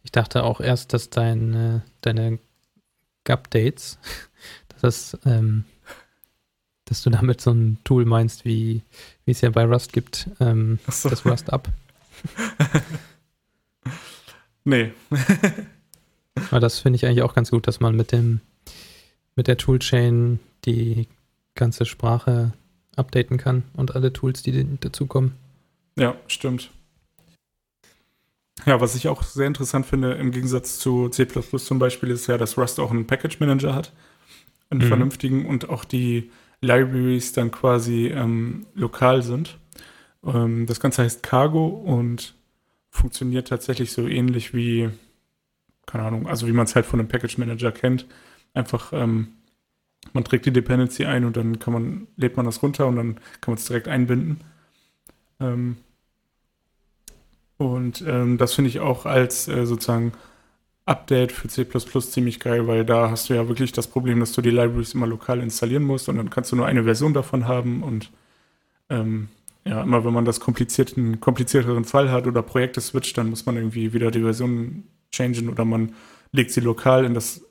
Ich 0.04 0.12
dachte 0.12 0.44
auch 0.44 0.62
erst, 0.62 0.94
dass 0.94 1.10
deine, 1.10 1.84
deine 2.02 2.40
Updates, 3.28 4.00
dass, 4.70 5.12
das, 5.12 5.20
ähm, 5.26 5.66
dass 6.86 7.02
du 7.02 7.10
damit 7.10 7.42
so 7.42 7.52
ein 7.52 7.80
Tool 7.84 8.06
meinst, 8.06 8.46
wie, 8.46 8.84
wie 9.26 9.32
es 9.32 9.42
ja 9.42 9.50
bei 9.50 9.66
Rust 9.66 9.94
gibt, 9.94 10.30
ähm, 10.40 10.80
Achso. 10.86 11.10
das 11.10 11.26
Rust 11.26 11.52
Up. 11.52 11.70
Nee, 14.64 14.92
Aber 16.52 16.60
das 16.60 16.78
finde 16.78 16.98
ich 16.98 17.06
eigentlich 17.06 17.24
auch 17.24 17.34
ganz 17.34 17.50
gut, 17.50 17.66
dass 17.66 17.80
man 17.80 17.96
mit 17.96 18.12
dem 18.12 18.42
mit 19.36 19.48
der 19.48 19.58
Toolchain 19.58 20.40
die 20.66 21.08
ganze 21.56 21.86
Sprache 21.86 22.54
updaten 22.96 23.38
kann 23.38 23.64
und 23.74 23.96
alle 23.96 24.14
Tools, 24.14 24.44
die 24.44 24.78
dazukommen. 24.80 25.34
Ja, 25.98 26.16
stimmt. 26.28 26.72
Ja, 28.66 28.80
was 28.80 28.96
ich 28.96 29.08
auch 29.08 29.24
sehr 29.24 29.48
interessant 29.48 29.86
finde, 29.86 30.14
im 30.14 30.32
Gegensatz 30.32 30.78
zu 30.78 31.10
C 31.10 31.28
zum 31.28 31.80
Beispiel, 31.80 32.12
ist 32.12 32.28
ja, 32.28 32.38
dass 32.38 32.58
Rust 32.58 32.80
auch 32.80 32.92
einen 32.92 33.08
Package 33.08 33.40
Manager 33.40 33.74
hat. 33.74 33.92
Einen 34.70 34.82
Mhm. 34.82 34.88
vernünftigen 34.88 35.46
und 35.46 35.70
auch 35.70 35.86
die 35.86 36.32
Libraries 36.62 37.34
dann 37.34 37.52
quasi 37.52 38.08
ähm, 38.08 38.68
lokal 38.76 39.22
sind. 39.24 39.58
Ähm, 40.26 40.66
das 40.68 40.80
Ganze 40.80 41.04
heißt 41.04 41.24
Cargo 41.24 41.68
und 41.68 42.36
funktioniert 42.92 43.48
tatsächlich 43.50 43.92
so 43.94 44.08
ähnlich 44.08 44.54
wie, 44.54 44.90
keine 45.86 46.06
Ahnung, 46.06 46.28
also 46.28 46.48
wie 46.48 46.52
man 46.54 46.66
es 46.66 46.76
halt 46.76 46.86
von 46.86 47.00
einem 47.00 47.10
Package 47.10 47.38
Manager 47.38 47.72
kennt. 47.72 48.06
Einfach, 48.54 48.94
ähm, 48.94 49.30
man 50.14 50.24
trägt 50.24 50.46
die 50.46 50.54
Dependency 50.54 51.06
ein 51.06 51.26
und 51.26 51.38
dann 51.38 51.60
kann 51.60 51.74
man, 51.74 52.08
lädt 52.18 52.38
man 52.38 52.46
das 52.46 52.64
runter 52.64 52.88
und 52.88 52.96
dann 52.98 53.16
kann 53.42 53.54
man 53.54 53.58
es 53.58 53.66
direkt 53.66 53.88
einbinden. 53.88 54.42
Ähm, 55.42 55.78
und 57.58 58.04
ähm, 58.08 58.38
das 58.38 58.54
finde 58.54 58.70
ich 58.70 58.80
auch 58.80 59.06
als 59.06 59.48
äh, 59.48 59.66
sozusagen 59.66 60.14
Update 60.86 61.32
für 61.32 61.48
C 61.48 61.68
ziemlich 62.02 62.40
geil, 62.40 62.68
weil 62.68 62.84
da 62.86 63.12
hast 63.12 63.30
du 63.30 63.34
ja 63.34 63.48
wirklich 63.48 63.72
das 63.72 63.88
Problem, 63.88 64.20
dass 64.20 64.32
du 64.32 64.42
die 64.42 64.50
Libraries 64.50 64.94
immer 64.94 65.08
lokal 65.08 65.40
installieren 65.40 65.84
musst 65.84 66.10
und 66.10 66.18
dann 66.18 66.30
kannst 66.30 66.52
du 66.52 66.56
nur 66.56 66.66
eine 66.66 66.84
Version 66.84 67.14
davon 67.14 67.48
haben 67.48 67.84
und 67.84 68.10
ähm, 68.90 69.30
ja, 69.64 69.84
immer 69.84 70.04
wenn 70.04 70.14
man 70.14 70.26
das 70.26 70.40
komplizierten, 70.40 71.20
komplizierteren 71.20 71.86
Fall 71.86 72.12
hat 72.12 72.26
oder 72.26 72.42
Projekte 72.42 72.82
switcht, 72.82 73.18
dann 73.18 73.30
muss 73.30 73.46
man 73.46 73.58
irgendwie 73.58 73.94
wieder 73.94 74.10
die 74.10 74.22
Version 74.22 74.86
changen 75.12 75.50
oder 75.50 75.66
man 75.66 75.94
legt 76.32 76.52
sie 76.52 76.62
lokal 76.62 77.06
in 77.06 77.14
das, 77.14 77.46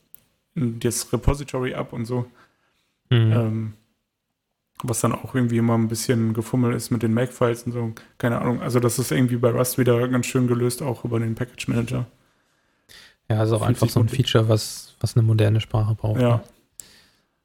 in 0.56 0.80
das 0.80 1.12
Repository 1.12 1.74
ab 1.74 1.92
und 1.92 2.06
so. 2.06 2.26
Mhm. 3.10 3.32
Ähm, 3.32 3.72
was 4.82 5.00
dann 5.00 5.12
auch 5.12 5.34
irgendwie 5.34 5.58
immer 5.58 5.76
ein 5.76 5.88
bisschen 5.88 6.32
gefummelt 6.34 6.74
ist 6.74 6.90
mit 6.90 7.02
den 7.02 7.14
Make-Files 7.14 7.64
und 7.64 7.72
so. 7.72 7.92
Keine 8.18 8.40
Ahnung. 8.40 8.60
Also, 8.60 8.80
das 8.80 8.98
ist 8.98 9.12
irgendwie 9.12 9.36
bei 9.36 9.50
Rust 9.50 9.78
wieder 9.78 10.06
ganz 10.08 10.26
schön 10.26 10.46
gelöst, 10.46 10.82
auch 10.82 11.04
über 11.04 11.20
den 11.20 11.34
Package 11.34 11.68
Manager. 11.68 12.06
ja, 13.28 13.38
also 13.38 13.56
auch 13.56 13.60
fühlt 13.60 13.68
einfach 13.70 13.88
so 13.88 14.00
ein 14.00 14.08
Feature, 14.08 14.48
was, 14.48 14.94
was 15.00 15.16
eine 15.16 15.24
moderne 15.24 15.60
Sprache 15.60 15.94
braucht. 15.94 16.20
Ja. 16.20 16.36
ne? 16.36 16.42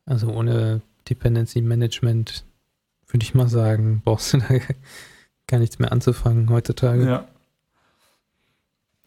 Also 0.05 0.29
ohne 0.29 0.81
Dependency 1.09 1.61
Management 1.61 2.45
würde 3.07 3.23
ich 3.23 3.33
mal 3.33 3.49
sagen, 3.49 4.01
brauchst 4.05 4.33
du 4.33 4.37
da 4.37 4.47
gar 5.47 5.59
nichts 5.59 5.79
mehr 5.79 5.91
anzufangen 5.91 6.49
heutzutage. 6.49 7.05
Ja. 7.05 7.27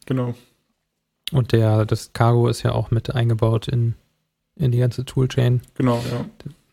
Genau. 0.07 0.35
Und 1.33 1.53
der, 1.53 1.85
das 1.85 2.13
Cargo 2.15 2.49
ist 2.49 2.63
ja 2.63 2.73
auch 2.73 2.91
mit 2.91 3.15
eingebaut 3.15 3.69
in, 3.69 3.95
in 4.57 4.73
die 4.73 4.79
ganze 4.79 5.05
Toolchain. 5.05 5.61
Genau, 5.75 6.03
ja. 6.11 6.25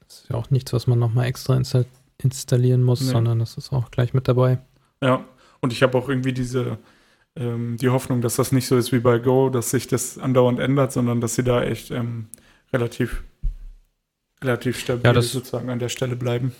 Das 0.07 0.21
ist 0.21 0.29
ja 0.29 0.35
auch 0.35 0.49
nichts, 0.49 0.71
was 0.73 0.87
man 0.87 0.99
nochmal 0.99 1.25
extra 1.25 1.55
insta 1.55 1.83
installieren 2.21 2.81
muss, 2.83 3.01
Nee. 3.01 3.11
sondern 3.11 3.39
das 3.39 3.57
ist 3.57 3.73
auch 3.73 3.91
gleich 3.91 4.13
mit 4.13 4.27
dabei. 4.27 4.59
Ja. 5.01 5.25
Und 5.59 5.73
ich 5.73 5.83
habe 5.83 5.97
auch 5.97 6.07
irgendwie 6.07 6.31
diese, 6.31 6.77
ähm, 7.35 7.75
die 7.77 7.89
Hoffnung, 7.89 8.21
dass 8.21 8.35
das 8.37 8.51
nicht 8.53 8.67
so 8.67 8.77
ist 8.77 8.91
wie 8.93 8.99
bei 8.99 9.19
Go, 9.19 9.49
dass 9.49 9.71
sich 9.71 9.87
das 9.87 10.17
andauernd 10.17 10.59
ändert, 10.59 10.93
sondern 10.93 11.19
dass 11.19 11.35
sie 11.35 11.43
da 11.43 11.61
echt 11.63 11.91
ähm, 11.91 12.27
relativ, 12.71 13.23
relativ 14.41 14.79
stabil 14.79 15.03
Ja, 15.05 15.11
das- 15.13 15.31
sozusagen 15.31 15.69
an 15.69 15.79
der 15.79 15.89
Stelle 15.89 16.15
bleiben. 16.15 16.53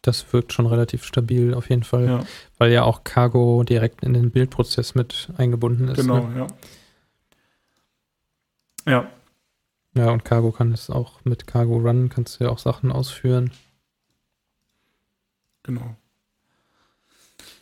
Das 0.00 0.32
wirkt 0.32 0.52
schon 0.52 0.66
relativ 0.66 1.04
stabil 1.04 1.54
auf 1.54 1.68
jeden 1.70 1.84
Fall, 1.84 2.06
Ja, 2.06 2.26
weil 2.58 2.72
ja 2.72 2.82
auch 2.82 3.04
Cargo 3.04 3.62
direkt 3.64 4.02
in 4.02 4.14
den 4.14 4.30
Bildprozess 4.30 4.94
mit 4.96 5.28
eingebunden 5.36 5.86
ist. 5.88 5.96
genau, 6.00 6.26
Ne? 6.28 6.46
ja. 8.86 8.92
Ja, 8.92 9.10
Ja, 9.94 10.10
und 10.10 10.24
Cargo 10.24 10.52
kann 10.52 10.72
es 10.72 10.88
auch 10.88 11.24
mit 11.24 11.46
Cargo 11.46 11.76
Run, 11.76 12.08
kannst 12.08 12.40
du 12.40 12.44
ja 12.44 12.50
auch 12.50 12.58
Sachen 12.58 12.90
ausführen. 12.92 13.50
genau. 15.62 15.96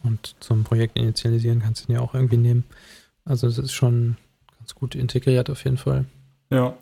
Und 0.03 0.35
zum 0.41 0.65
Projekt 0.65 0.97
initialisieren 0.97 1.61
kannst 1.61 1.85
du 1.85 1.93
ihn 1.93 1.97
ja 1.97 2.01
auch 2.01 2.15
irgendwie 2.15 2.39
nehmen. 2.39 2.65
Also 3.25 3.47
es 3.47 3.59
ist 3.59 3.73
schon 3.73 4.17
ganz 4.59 4.75
gut 4.75 4.95
integriert 4.95 5.51
auf 5.51 5.65
jeden 5.65 5.77
Fall. 5.77 6.07
Ja. 6.51 6.77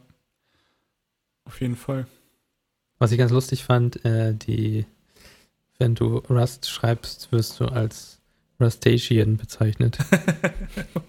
Auf 1.44 1.60
jeden 1.60 1.76
Fall. 1.76 2.06
Was 2.98 3.12
ich 3.12 3.18
ganz 3.18 3.32
lustig 3.32 3.64
fand, 3.64 4.04
äh, 4.04 4.34
die, 4.34 4.86
wenn 5.78 5.94
du 5.94 6.18
Rust 6.18 6.68
schreibst, 6.68 7.32
wirst 7.32 7.58
du 7.60 7.66
als 7.66 8.20
Rustacean 8.60 9.36
bezeichnet. 9.36 9.98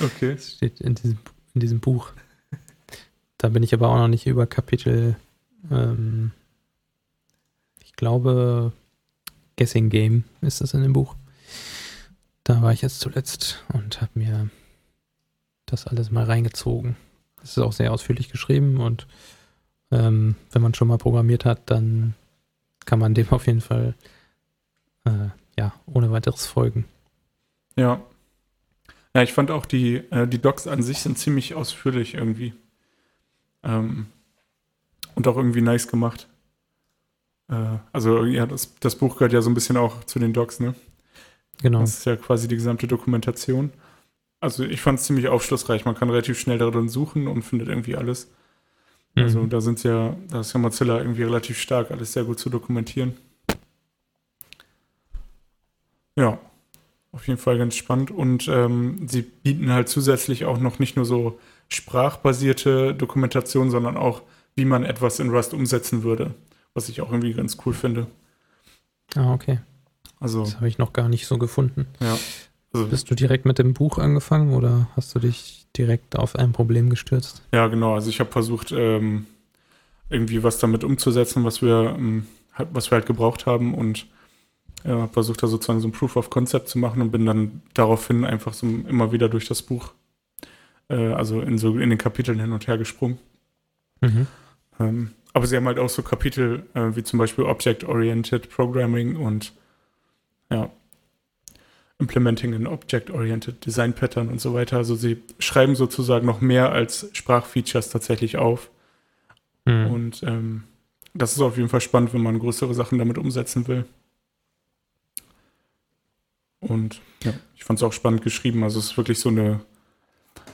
okay. 0.00 0.34
Das 0.34 0.54
steht 0.54 0.80
in 0.80 0.94
diesem, 0.94 1.18
in 1.54 1.60
diesem 1.60 1.80
Buch. 1.80 2.12
Da 3.40 3.48
bin 3.48 3.62
ich 3.62 3.72
aber 3.72 3.88
auch 3.88 3.96
noch 3.96 4.08
nicht 4.08 4.26
über 4.26 4.46
Kapitel, 4.46 5.16
ähm, 5.70 6.32
ich 7.82 7.94
glaube, 7.94 8.74
Guessing 9.56 9.88
Game 9.88 10.24
ist 10.42 10.60
das 10.60 10.74
in 10.74 10.82
dem 10.82 10.92
Buch. 10.92 11.16
Da 12.44 12.60
war 12.60 12.74
ich 12.74 12.82
jetzt 12.82 13.00
zuletzt 13.00 13.64
und 13.72 14.02
habe 14.02 14.10
mir 14.12 14.50
das 15.64 15.86
alles 15.86 16.10
mal 16.10 16.24
reingezogen. 16.24 16.96
Es 17.42 17.52
ist 17.52 17.58
auch 17.60 17.72
sehr 17.72 17.94
ausführlich 17.94 18.28
geschrieben 18.28 18.78
und 18.78 19.06
ähm, 19.90 20.36
wenn 20.52 20.60
man 20.60 20.74
schon 20.74 20.88
mal 20.88 20.98
programmiert 20.98 21.46
hat, 21.46 21.70
dann 21.70 22.12
kann 22.84 22.98
man 22.98 23.14
dem 23.14 23.30
auf 23.30 23.46
jeden 23.46 23.62
Fall 23.62 23.94
äh, 25.06 25.28
ja 25.58 25.72
ohne 25.86 26.10
weiteres 26.10 26.44
folgen. 26.44 26.84
Ja. 27.74 28.02
Ja, 29.14 29.22
ich 29.22 29.32
fand 29.32 29.50
auch 29.50 29.64
die, 29.64 29.96
äh, 30.10 30.28
die 30.28 30.42
Docs 30.42 30.66
an 30.66 30.82
sich 30.82 30.98
sind 30.98 31.16
ziemlich 31.16 31.54
ausführlich 31.54 32.12
irgendwie. 32.12 32.52
Ähm, 33.62 34.06
und 35.14 35.28
auch 35.28 35.36
irgendwie 35.36 35.60
nice 35.60 35.88
gemacht. 35.88 36.28
Äh, 37.48 37.78
also, 37.92 38.24
ja, 38.24 38.46
das, 38.46 38.74
das 38.80 38.96
Buch 38.96 39.14
gehört 39.14 39.32
ja 39.32 39.42
so 39.42 39.50
ein 39.50 39.54
bisschen 39.54 39.76
auch 39.76 40.04
zu 40.04 40.18
den 40.18 40.32
Docs, 40.32 40.60
ne? 40.60 40.74
Genau. 41.62 41.80
Das 41.80 41.98
ist 41.98 42.06
ja 42.06 42.16
quasi 42.16 42.48
die 42.48 42.54
gesamte 42.56 42.86
Dokumentation. 42.86 43.72
Also, 44.40 44.64
ich 44.64 44.80
fand 44.80 44.98
es 44.98 45.04
ziemlich 45.04 45.28
aufschlussreich. 45.28 45.84
Man 45.84 45.94
kann 45.94 46.08
relativ 46.08 46.38
schnell 46.38 46.58
darin 46.58 46.88
suchen 46.88 47.28
und 47.28 47.42
findet 47.42 47.68
irgendwie 47.68 47.96
alles. 47.96 48.30
Also, 49.16 49.40
Mhm. 49.40 49.50
da 49.50 49.60
sind 49.60 49.82
ja, 49.82 50.16
da 50.28 50.40
ist 50.40 50.52
ja 50.54 50.60
Mozilla 50.60 50.98
irgendwie 50.98 51.24
relativ 51.24 51.58
stark, 51.58 51.90
alles 51.90 52.12
sehr 52.12 52.24
gut 52.24 52.38
zu 52.38 52.48
dokumentieren. 52.48 53.16
Ja, 56.16 56.38
auf 57.12 57.26
jeden 57.26 57.38
Fall 57.40 57.58
ganz 57.58 57.74
spannend. 57.74 58.10
Und 58.10 58.48
ähm, 58.48 59.08
sie 59.08 59.22
bieten 59.22 59.70
halt 59.70 59.88
zusätzlich 59.88 60.44
auch 60.44 60.58
noch 60.58 60.78
nicht 60.78 60.96
nur 60.96 61.04
so 61.04 61.38
sprachbasierte 61.72 62.94
Dokumentation, 62.94 63.70
sondern 63.70 63.96
auch, 63.96 64.22
wie 64.56 64.64
man 64.64 64.84
etwas 64.84 65.18
in 65.20 65.30
Rust 65.30 65.54
umsetzen 65.54 66.02
würde, 66.02 66.34
was 66.74 66.88
ich 66.88 67.00
auch 67.00 67.10
irgendwie 67.10 67.32
ganz 67.32 67.56
cool 67.64 67.74
finde. 67.74 68.06
Ah, 69.14 69.32
okay. 69.32 69.60
Also, 70.18 70.44
Das 70.44 70.56
habe 70.56 70.68
ich 70.68 70.78
noch 70.78 70.92
gar 70.92 71.08
nicht 71.08 71.26
so 71.26 71.38
gefunden. 71.38 71.86
ja. 72.00 72.16
Also, 72.72 72.86
Bist 72.86 73.10
du 73.10 73.16
direkt 73.16 73.46
mit 73.46 73.58
dem 73.58 73.74
Buch 73.74 73.98
angefangen 73.98 74.54
oder 74.54 74.86
hast 74.94 75.12
du 75.14 75.18
dich 75.18 75.66
direkt 75.76 76.16
auf 76.16 76.36
ein 76.36 76.52
Problem 76.52 76.88
gestürzt? 76.88 77.42
ja, 77.52 77.66
genau. 77.66 77.94
Also 77.94 78.10
ich 78.10 78.20
habe 78.20 78.30
versucht, 78.30 78.70
ähm, 78.70 79.26
irgendwie 80.08 80.44
was 80.44 80.58
damit 80.58 80.84
umzusetzen, 80.84 81.42
was 81.44 81.62
wir, 81.62 81.96
ähm, 81.98 82.28
halt- 82.54 82.68
was 82.72 82.88
wir 82.92 82.96
halt 82.96 83.06
gebraucht 83.06 83.46
haben 83.46 83.74
und 83.74 84.06
ja, 84.84 84.98
habe 85.00 85.12
versucht, 85.12 85.42
da 85.42 85.48
sozusagen 85.48 85.80
so 85.80 85.88
ein 85.88 85.92
Proof 85.92 86.14
of 86.14 86.30
Concept 86.30 86.68
zu 86.68 86.78
machen 86.78 87.02
und 87.02 87.10
bin 87.10 87.26
dann 87.26 87.60
daraufhin 87.74 88.24
einfach 88.24 88.54
so 88.54 88.66
immer 88.66 89.10
wieder 89.10 89.28
durch 89.28 89.48
das 89.48 89.62
Buch, 89.62 89.92
äh, 90.90 91.12
also 91.12 91.40
in 91.40 91.58
so 91.58 91.78
in 91.78 91.90
den 91.90 91.98
Kapiteln 91.98 92.40
hin 92.40 92.52
und 92.52 92.66
her 92.66 92.78
gesprungen. 92.78 93.18
Mhm. 94.00 94.26
Ähm, 94.78 95.10
aber 95.32 95.46
sie 95.46 95.56
haben 95.56 95.66
halt 95.66 95.78
auch 95.78 95.88
so 95.88 96.02
Kapitel 96.02 96.64
äh, 96.74 96.96
wie 96.96 97.02
zum 97.02 97.18
Beispiel 97.18 97.44
Object-Oriented 97.44 98.50
Programming 98.50 99.16
und 99.16 99.52
ja, 100.50 100.70
Implementing 101.98 102.54
an 102.54 102.66
Object-Oriented 102.66 103.64
Design 103.64 103.92
Pattern 103.92 104.28
und 104.28 104.40
so 104.40 104.54
weiter. 104.54 104.78
Also 104.78 104.94
sie 104.94 105.22
schreiben 105.38 105.76
sozusagen 105.76 106.26
noch 106.26 106.40
mehr 106.40 106.72
als 106.72 107.08
Sprachfeatures 107.12 107.90
tatsächlich 107.90 108.38
auf. 108.38 108.70
Mhm. 109.66 109.86
Und 109.86 110.22
ähm, 110.24 110.64
das 111.14 111.32
ist 111.32 111.40
auf 111.40 111.56
jeden 111.56 111.68
Fall 111.68 111.80
spannend, 111.80 112.14
wenn 112.14 112.22
man 112.22 112.38
größere 112.38 112.74
Sachen 112.74 112.98
damit 112.98 113.18
umsetzen 113.18 113.68
will. 113.68 113.84
Und 116.60 117.00
ja, 117.22 117.32
ich 117.56 117.64
fand 117.64 117.78
es 117.78 117.82
auch 117.82 117.92
spannend 117.92 118.22
geschrieben. 118.22 118.62
Also 118.64 118.78
es 118.78 118.86
ist 118.86 118.96
wirklich 118.96 119.18
so 119.18 119.28
eine, 119.28 119.60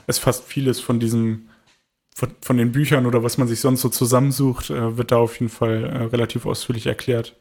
es 0.07 0.17
fasst 0.19 0.43
vieles 0.45 0.79
von 0.79 0.99
diesem, 0.99 1.47
von, 2.15 2.31
von 2.41 2.57
den 2.57 2.71
Büchern 2.71 3.05
oder 3.05 3.23
was 3.23 3.37
man 3.37 3.47
sich 3.47 3.59
sonst 3.59 3.81
so 3.81 3.89
zusammensucht, 3.89 4.69
äh, 4.69 4.97
wird 4.97 5.11
da 5.11 5.17
auf 5.17 5.39
jeden 5.39 5.51
Fall 5.51 5.83
äh, 5.83 5.97
relativ 6.05 6.45
ausführlich 6.45 6.87
erklärt. 6.87 7.35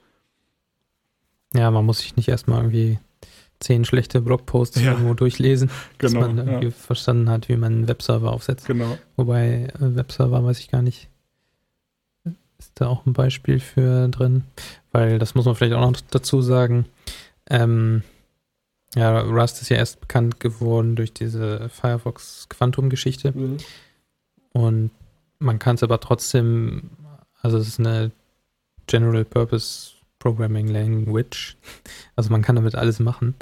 Ja, 1.54 1.70
man 1.70 1.84
muss 1.86 1.98
sich 2.00 2.16
nicht 2.16 2.28
erstmal 2.28 2.58
irgendwie 2.60 2.98
zehn 3.60 3.84
schlechte 3.84 4.20
Blogposts 4.20 4.80
Ja. 4.82 4.92
irgendwo 4.92 5.14
durchlesen, 5.14 5.70
Genau. 5.98 6.20
man 6.20 6.36
irgendwie 6.38 6.66
Ja, 6.66 6.70
verstanden 6.72 7.30
hat, 7.30 7.48
wie 7.48 7.56
man 7.56 7.72
einen 7.72 7.88
Webserver 7.88 8.32
aufsetzt. 8.32 8.66
genau. 8.66 8.98
Wobei 9.16 9.68
äh, 9.74 9.96
Webserver 9.96 10.44
weiß 10.44 10.58
ich 10.58 10.70
gar 10.70 10.82
nicht. 10.82 11.08
Ist 12.58 12.72
da 12.74 12.88
auch 12.88 13.04
ein 13.06 13.12
Beispiel 13.12 13.60
für 13.60 14.08
drin? 14.08 14.44
Weil 14.90 15.18
das 15.18 15.34
muss 15.34 15.44
man 15.44 15.54
vielleicht 15.54 15.74
auch 15.74 15.90
noch 15.90 16.00
dazu 16.10 16.40
sagen. 16.42 16.86
Ähm, 17.48 18.02
ja, 18.94 19.20
Rust 19.20 19.60
ist 19.60 19.68
ja 19.68 19.76
erst 19.76 20.00
bekannt 20.00 20.40
geworden 20.40 20.96
durch 20.96 21.12
diese 21.12 21.68
Firefox 21.68 22.48
Quantum-Geschichte. 22.48 23.34
Und 24.52 24.90
man 25.38 25.58
kann 25.58 25.74
es 25.74 25.82
aber 25.82 26.00
trotzdem, 26.00 26.90
also 27.42 27.58
es 27.58 27.68
ist 27.68 27.80
eine 27.80 28.10
General 28.86 29.24
Purpose 29.24 29.92
Programming 30.18 30.68
Language. 30.68 31.56
Also 32.14 32.30
man 32.30 32.42
kann 32.42 32.56
damit 32.56 32.74
alles 32.74 32.98
machen. 32.98 33.34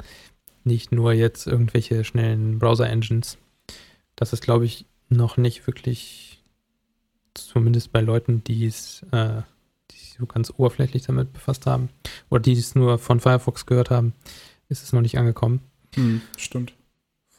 Nicht 0.63 0.91
nur 0.91 1.13
jetzt 1.13 1.47
irgendwelche 1.47 2.03
schnellen 2.03 2.59
Browser-Engines. 2.59 3.37
Das 4.15 4.33
ist, 4.33 4.41
glaube 4.41 4.65
ich, 4.65 4.85
noch 5.09 5.37
nicht 5.37 5.67
wirklich, 5.67 6.43
zumindest 7.33 7.91
bei 7.91 8.01
Leuten, 8.01 8.43
die 8.43 8.65
es, 8.65 9.03
äh, 9.11 9.41
die 9.91 9.97
sich 9.97 10.15
so 10.19 10.25
ganz 10.25 10.51
oberflächlich 10.57 11.03
damit 11.03 11.31
befasst 11.33 11.65
haben, 11.65 11.89
oder 12.29 12.41
die 12.41 12.53
es 12.53 12.75
nur 12.75 12.97
von 12.97 13.19
Firefox 13.19 13.65
gehört 13.65 13.91
haben, 13.91 14.13
ist 14.69 14.83
es 14.83 14.93
noch 14.93 15.01
nicht 15.01 15.17
angekommen. 15.17 15.61
Hm, 15.95 16.21
stimmt. 16.37 16.73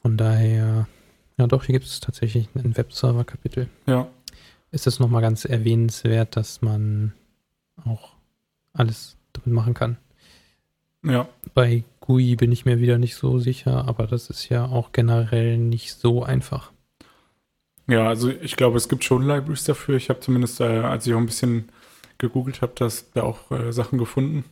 Von 0.03 0.17
daher, 0.17 0.87
ja 1.39 1.47
doch, 1.47 1.65
hier 1.65 1.73
gibt 1.75 1.85
es 1.87 2.01
tatsächlich 2.01 2.49
ein 2.55 2.77
Webserver-Kapitel. 2.77 3.69
Ja, 3.87 4.09
Ist 4.71 4.87
es 4.87 4.99
nochmal 4.99 5.23
ganz 5.23 5.45
erwähnenswert, 5.45 6.37
dass 6.37 6.63
man 6.63 7.13
auch 7.85 8.13
alles 8.73 9.17
damit 9.33 9.49
machen 9.55 9.75
kann. 9.75 9.97
ja, 11.05 11.29
Bei 11.55 11.83
GUI 12.01 12.37
bin 12.37 12.53
ich 12.53 12.65
mir 12.65 12.79
wieder 12.81 12.99
nicht 12.99 13.17
so 13.17 13.39
sicher, 13.39 13.87
aber 13.89 14.07
das 14.07 14.31
ist 14.31 14.49
ja 14.49 14.65
auch 14.67 14.93
generell 14.93 15.59
nicht 15.59 15.95
so 15.95 16.23
einfach. 16.23 16.73
ja. 17.89 18.07
Also 18.09 18.31
ich 18.31 18.57
glaube, 18.57 18.77
es 18.77 18.89
gibt 18.89 19.05
schon 19.05 19.23
Libraries 19.27 19.65
dafür. 19.65 19.97
Ich 19.97 20.09
habe 20.09 20.21
zumindest, 20.21 20.61
äh, 20.61 20.65
als 20.65 21.07
ich 21.07 21.15
auch 21.15 21.19
ein 21.19 21.27
bisschen 21.27 21.69
gegoogelt 22.19 22.63
habe, 22.63 22.73
das 22.77 23.11
da 23.13 23.23
auch 23.25 23.51
äh, 23.51 23.73
Sachen 23.73 23.99
gefunden. 23.99 24.45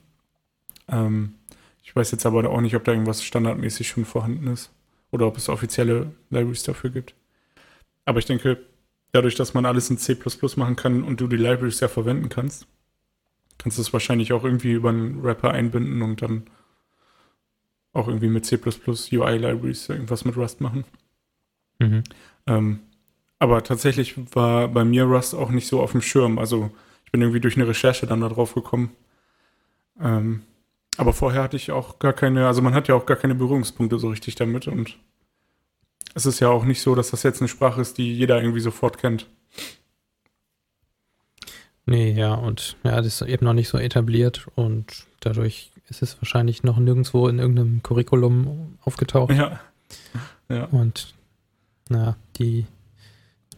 Ähm, 0.88 1.34
ich 1.84 1.94
weiß 1.94 2.10
jetzt 2.12 2.24
aber 2.24 2.48
auch 2.48 2.60
nicht, 2.62 2.74
ob 2.74 2.84
da 2.84 2.92
irgendwas 2.92 3.22
standardmäßig 3.22 3.86
schon 3.86 4.06
vorhanden 4.06 4.48
ist 4.48 4.72
oder 5.10 5.26
ob 5.26 5.36
es 5.36 5.50
offizielle 5.50 6.12
Libraries 6.30 6.62
dafür 6.62 6.90
gibt. 6.90 7.14
Aber 8.06 8.18
ich 8.18 8.24
denke, 8.24 8.58
dadurch, 9.12 9.34
dass 9.34 9.52
man 9.52 9.66
alles 9.66 9.90
in 9.90 9.98
C++ 9.98 10.16
machen 10.56 10.76
kann 10.76 11.04
und 11.04 11.20
du 11.20 11.28
die 11.28 11.36
Libraries 11.36 11.80
ja 11.80 11.88
verwenden 11.88 12.30
kannst, 12.30 12.66
kannst 13.58 13.76
du 13.76 13.82
es 13.82 13.92
wahrscheinlich 13.92 14.32
auch 14.32 14.44
irgendwie 14.44 14.72
über 14.72 14.88
einen 14.88 15.22
Wrapper 15.22 15.50
einbinden 15.50 16.00
und 16.00 16.22
dann 16.22 16.46
auch 17.92 18.08
irgendwie 18.08 18.28
mit 18.28 18.46
C++ 18.46 18.56
UI-Libraries 18.56 19.88
irgendwas 19.90 20.24
mit 20.24 20.36
Rust 20.38 20.62
machen. 20.62 20.84
Ähm, 22.46 22.80
aber 23.38 23.62
tatsächlich 23.62 24.14
war 24.34 24.68
bei 24.68 24.84
mir 24.84 25.04
Rust 25.04 25.34
auch 25.34 25.50
nicht 25.50 25.68
so 25.68 25.82
auf 25.82 25.92
dem 25.92 26.00
Schirm. 26.02 26.38
Also 26.38 26.70
ich 27.04 27.12
bin 27.12 27.20
irgendwie 27.20 27.40
durch 27.40 27.56
eine 27.56 27.68
Recherche 27.68 28.06
dann 28.06 28.22
da 28.22 28.30
drauf 28.30 28.54
gekommen. 28.54 28.92
Ähm, 30.00 30.42
aber 30.96 31.12
vorher 31.12 31.42
hatte 31.42 31.56
ich 31.56 31.70
auch 31.70 31.98
gar 31.98 32.12
keine, 32.12 32.46
also 32.46 32.62
man 32.62 32.74
hat 32.74 32.88
ja 32.88 32.94
auch 32.94 33.06
gar 33.06 33.16
keine 33.16 33.34
Berührungspunkte 33.34 33.98
so 33.98 34.08
richtig 34.08 34.34
damit 34.34 34.68
und 34.68 34.98
es 36.14 36.26
ist 36.26 36.40
ja 36.40 36.48
auch 36.48 36.64
nicht 36.64 36.80
so, 36.80 36.94
dass 36.94 37.10
das 37.10 37.22
jetzt 37.22 37.40
eine 37.40 37.48
Sprache 37.48 37.80
ist, 37.80 37.98
die 37.98 38.14
jeder 38.14 38.40
irgendwie 38.40 38.60
sofort 38.60 38.98
kennt. 38.98 39.26
Nee, 41.86 42.12
ja, 42.12 42.34
und 42.34 42.76
ja, 42.82 42.96
das 42.96 43.20
ist 43.20 43.28
eben 43.28 43.44
noch 43.44 43.52
nicht 43.52 43.68
so 43.68 43.78
etabliert 43.78 44.46
und 44.54 45.06
dadurch 45.20 45.70
ist 45.88 46.02
es 46.02 46.16
wahrscheinlich 46.20 46.62
noch 46.62 46.78
nirgendwo 46.78 47.28
in 47.28 47.38
irgendeinem 47.38 47.82
Curriculum 47.82 48.78
aufgetaucht. 48.84 49.34
Ja. 49.34 49.60
Ja. 50.48 50.64
Und 50.66 51.14
na, 51.88 52.16
die 52.38 52.66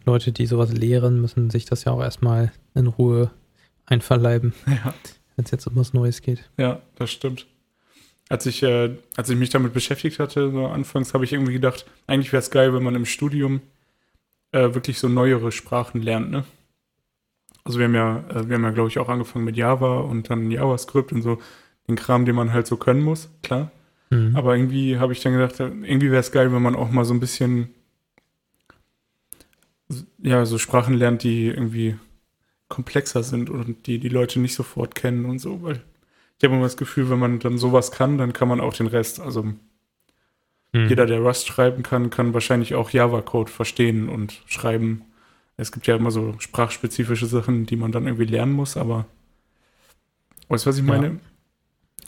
Leute, 0.04 0.32
die 0.32 0.46
sowas 0.46 0.72
lehren, 0.72 1.20
müssen 1.20 1.50
sich 1.50 1.66
das 1.66 1.84
ja 1.84 1.92
auch 1.92 2.00
erstmal 2.02 2.52
in 2.74 2.86
Ruhe 2.86 3.30
einverleiben, 3.86 4.54
Ja. 4.66 4.94
Wenn 5.36 5.44
es 5.44 5.50
jetzt 5.50 5.66
um 5.66 5.76
was 5.76 5.92
Neues 5.92 6.22
geht. 6.22 6.48
Ja, 6.58 6.80
das 6.96 7.10
stimmt. 7.10 7.46
Als 8.28 8.46
ich, 8.46 8.62
äh, 8.62 8.96
als 9.16 9.30
ich 9.30 9.36
mich 9.36 9.50
damit 9.50 9.72
beschäftigt 9.72 10.18
hatte, 10.18 10.50
so 10.50 10.66
anfangs 10.66 11.14
habe 11.14 11.24
ich 11.24 11.32
irgendwie 11.32 11.52
gedacht, 11.52 11.86
eigentlich 12.06 12.32
wäre 12.32 12.40
es 12.40 12.50
geil, 12.50 12.74
wenn 12.74 12.82
man 12.82 12.96
im 12.96 13.06
Studium 13.06 13.60
äh, 14.52 14.74
wirklich 14.74 14.98
so 14.98 15.08
neuere 15.08 15.52
Sprachen 15.52 16.02
lernt, 16.02 16.30
ne? 16.30 16.44
Also 17.62 17.78
wir 17.78 17.86
haben 17.86 17.94
ja, 17.94 18.24
äh, 18.30 18.48
wir 18.48 18.56
haben 18.56 18.64
ja, 18.64 18.70
glaube 18.70 18.88
ich, 18.88 18.98
auch 18.98 19.08
angefangen 19.08 19.44
mit 19.44 19.56
Java 19.56 19.98
und 20.00 20.30
dann 20.30 20.50
JavaScript 20.50 21.12
und 21.12 21.22
so. 21.22 21.40
den 21.88 21.96
Kram, 21.96 22.24
den 22.24 22.34
man 22.34 22.52
halt 22.52 22.66
so 22.66 22.76
können 22.76 23.02
muss, 23.02 23.28
klar. 23.42 23.70
Mhm. 24.10 24.34
Aber 24.34 24.56
irgendwie 24.56 24.98
habe 24.98 25.12
ich 25.12 25.20
dann 25.20 25.32
gedacht, 25.32 25.60
irgendwie 25.60 26.10
wäre 26.10 26.20
es 26.20 26.32
geil, 26.32 26.52
wenn 26.52 26.62
man 26.62 26.74
auch 26.74 26.90
mal 26.90 27.04
so 27.04 27.14
ein 27.14 27.20
bisschen 27.20 27.74
ja, 30.18 30.44
so 30.46 30.58
Sprachen 30.58 30.94
lernt, 30.94 31.22
die 31.22 31.46
irgendwie 31.46 31.96
komplexer 32.68 33.22
sind 33.22 33.50
und 33.50 33.86
die 33.86 33.98
die 33.98 34.08
Leute 34.08 34.40
nicht 34.40 34.54
sofort 34.54 34.94
kennen 34.94 35.24
und 35.26 35.38
so, 35.38 35.62
weil 35.62 35.82
ich 36.38 36.44
habe 36.44 36.54
immer 36.54 36.64
das 36.64 36.76
Gefühl, 36.76 37.10
wenn 37.10 37.18
man 37.18 37.38
dann 37.38 37.58
sowas 37.58 37.92
kann, 37.92 38.18
dann 38.18 38.32
kann 38.32 38.48
man 38.48 38.60
auch 38.60 38.74
den 38.74 38.86
Rest, 38.88 39.20
also 39.20 39.44
Mhm. 40.72 40.88
jeder, 40.88 41.06
der 41.06 41.20
Rust 41.20 41.46
schreiben 41.46 41.82
kann, 41.82 42.10
kann 42.10 42.34
wahrscheinlich 42.34 42.74
auch 42.74 42.90
Java-Code 42.90 43.50
verstehen 43.50 44.08
und 44.08 44.42
schreiben. 44.46 45.02
Es 45.56 45.72
gibt 45.72 45.86
ja 45.86 45.96
immer 45.96 46.10
so 46.10 46.34
sprachspezifische 46.38 47.26
Sachen, 47.26 47.66
die 47.66 47.76
man 47.76 47.92
dann 47.92 48.06
irgendwie 48.06 48.26
lernen 48.26 48.52
muss, 48.52 48.76
aber 48.76 49.06
weißt 50.48 50.66
du, 50.66 50.70
was 50.70 50.78
ich 50.78 50.84
Ja. 50.84 50.88
meine? 50.98 51.20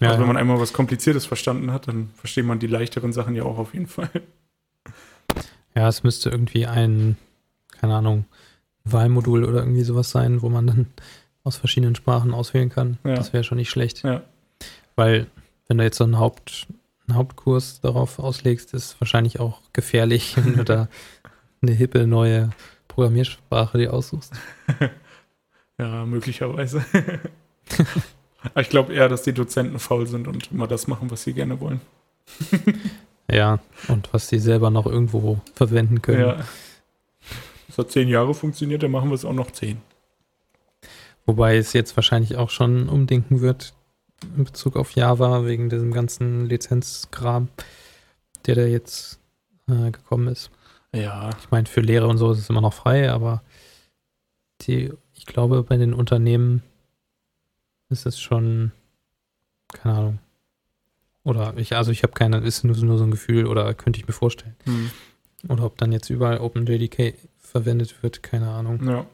Ja, 0.00 0.08
also 0.08 0.20
wenn 0.20 0.26
ja. 0.26 0.26
man 0.28 0.36
einmal 0.36 0.60
was 0.60 0.72
Kompliziertes 0.72 1.26
verstanden 1.26 1.72
hat, 1.72 1.88
dann 1.88 2.10
versteht 2.16 2.44
man 2.44 2.58
die 2.58 2.66
leichteren 2.68 3.12
Sachen 3.12 3.34
ja 3.34 3.44
auch 3.44 3.58
auf 3.58 3.74
jeden 3.74 3.86
Fall. 3.88 4.10
ja, 5.74 5.88
es 5.88 6.02
müsste 6.02 6.30
irgendwie 6.30 6.66
ein, 6.66 7.16
keine 7.80 7.96
Ahnung, 7.96 8.24
Wahlmodul 8.92 9.44
oder 9.44 9.60
irgendwie 9.60 9.82
sowas 9.82 10.10
sein, 10.10 10.42
wo 10.42 10.48
man 10.48 10.66
dann 10.66 10.86
aus 11.44 11.56
verschiedenen 11.56 11.94
Sprachen 11.94 12.34
auswählen 12.34 12.68
kann. 12.68 12.98
Ja. 13.04 13.14
Das 13.14 13.32
wäre 13.32 13.44
schon 13.44 13.58
nicht 13.58 13.70
schlecht. 13.70 14.02
Ja. 14.02 14.22
Weil, 14.96 15.26
wenn 15.66 15.78
du 15.78 15.84
jetzt 15.84 15.98
so 15.98 16.04
einen, 16.04 16.18
Haupt, 16.18 16.66
einen 17.06 17.16
Hauptkurs 17.16 17.80
darauf 17.80 18.18
auslegst, 18.18 18.74
ist 18.74 18.84
es 18.84 19.00
wahrscheinlich 19.00 19.40
auch 19.40 19.60
gefährlich, 19.72 20.36
wenn 20.44 20.56
du 20.56 20.64
da 20.64 20.88
eine 21.62 21.72
hippe 21.72 22.06
neue 22.06 22.50
Programmiersprache 22.88 23.78
dir 23.78 23.92
aussuchst. 23.92 24.32
Ja, 25.80 26.04
möglicherweise. 26.06 26.84
Aber 28.42 28.60
ich 28.60 28.68
glaube 28.68 28.92
eher, 28.94 29.08
dass 29.08 29.22
die 29.22 29.32
Dozenten 29.32 29.78
faul 29.78 30.08
sind 30.08 30.26
und 30.26 30.50
immer 30.50 30.66
das 30.66 30.88
machen, 30.88 31.08
was 31.12 31.22
sie 31.22 31.34
gerne 31.34 31.60
wollen. 31.60 31.80
Ja, 33.30 33.60
und 33.86 34.12
was 34.12 34.26
die 34.26 34.40
selber 34.40 34.70
noch 34.70 34.86
irgendwo 34.86 35.40
verwenden 35.54 36.02
können. 36.02 36.20
Ja. 36.20 36.36
Das 37.68 37.78
hat 37.78 37.90
zehn 37.92 38.08
Jahre 38.08 38.34
funktioniert, 38.34 38.82
dann 38.82 38.90
machen 38.90 39.10
wir 39.10 39.14
es 39.14 39.24
auch 39.24 39.32
noch 39.32 39.52
zehn. 39.52 39.80
Wobei 41.26 41.58
es 41.58 41.74
jetzt 41.74 41.96
wahrscheinlich 41.96 42.36
auch 42.36 42.50
schon 42.50 42.88
umdenken 42.88 43.40
wird 43.40 43.74
in 44.36 44.44
Bezug 44.44 44.76
auf 44.76 44.92
Java, 44.92 45.44
wegen 45.44 45.68
diesem 45.68 45.92
ganzen 45.92 46.46
Lizenzkram, 46.46 47.48
der 48.46 48.54
da 48.56 48.62
jetzt 48.62 49.20
äh, 49.68 49.90
gekommen 49.90 50.28
ist. 50.28 50.50
Ja. 50.92 51.30
Ich 51.38 51.50
meine, 51.50 51.66
für 51.66 51.82
Lehre 51.82 52.08
und 52.08 52.18
so 52.18 52.32
ist 52.32 52.38
es 52.38 52.50
immer 52.50 52.62
noch 52.62 52.72
frei, 52.72 53.10
aber 53.10 53.42
die, 54.62 54.92
ich 55.14 55.26
glaube, 55.26 55.62
bei 55.62 55.76
den 55.76 55.92
Unternehmen 55.92 56.62
ist 57.90 58.06
es 58.06 58.18
schon, 58.18 58.72
keine 59.72 59.94
Ahnung. 59.94 60.18
Oder 61.24 61.52
ich, 61.56 61.76
also 61.76 61.92
ich 61.92 62.02
habe 62.02 62.14
keine, 62.14 62.38
ist 62.38 62.64
nur, 62.64 62.76
nur 62.76 62.96
so 62.96 63.04
ein 63.04 63.10
Gefühl 63.10 63.46
oder 63.46 63.74
könnte 63.74 64.00
ich 64.00 64.06
mir 64.06 64.14
vorstellen. 64.14 64.56
Hm. 64.64 64.90
Oder 65.48 65.64
ob 65.64 65.76
dann 65.76 65.92
jetzt 65.92 66.10
überall 66.10 66.38
OpenJDK 66.38 67.14
verwendet 67.48 68.02
wird, 68.02 68.22
keine 68.22 68.50
Ahnung. 68.50 68.86
Ja. 68.86 69.06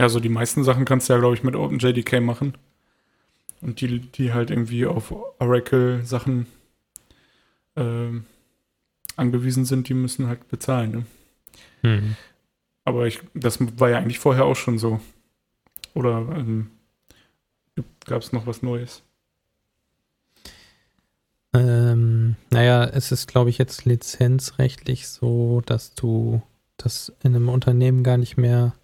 Ja, 0.00 0.08
so 0.08 0.20
die 0.20 0.28
meisten 0.28 0.62
Sachen 0.62 0.84
kannst 0.84 1.08
du 1.08 1.12
ja, 1.12 1.18
glaube 1.18 1.34
ich, 1.34 1.42
mit 1.42 1.56
OpenJDK 1.56 2.20
machen. 2.20 2.56
Und 3.60 3.80
die, 3.80 3.98
die 3.98 4.32
halt 4.32 4.50
irgendwie 4.50 4.86
auf 4.86 5.12
Oracle-Sachen 5.40 6.46
ähm, 7.74 8.24
angewiesen 9.16 9.64
sind, 9.64 9.88
die 9.88 9.94
müssen 9.94 10.28
halt 10.28 10.46
bezahlen. 10.48 10.90
Ne? 10.92 11.06
Hm. 11.82 12.16
Aber 12.84 13.08
ich, 13.08 13.20
das 13.34 13.58
war 13.78 13.90
ja 13.90 13.98
eigentlich 13.98 14.20
vorher 14.20 14.44
auch 14.44 14.54
schon 14.54 14.78
so. 14.78 15.00
Oder 15.94 16.18
ähm, 16.36 16.70
gab 18.04 18.22
es 18.22 18.32
noch 18.32 18.46
was 18.46 18.62
Neues? 18.62 19.02
Ähm, 21.52 22.36
naja, 22.50 22.84
es 22.84 23.10
ist, 23.10 23.26
glaube 23.26 23.50
ich, 23.50 23.58
jetzt 23.58 23.84
lizenzrechtlich 23.84 25.08
so, 25.08 25.60
dass 25.66 25.94
du 25.94 26.42
das 26.78 27.12
in 27.22 27.34
einem 27.36 27.48
Unternehmen 27.50 28.02
gar 28.02 28.16
nicht 28.16 28.36
mehr 28.38 28.74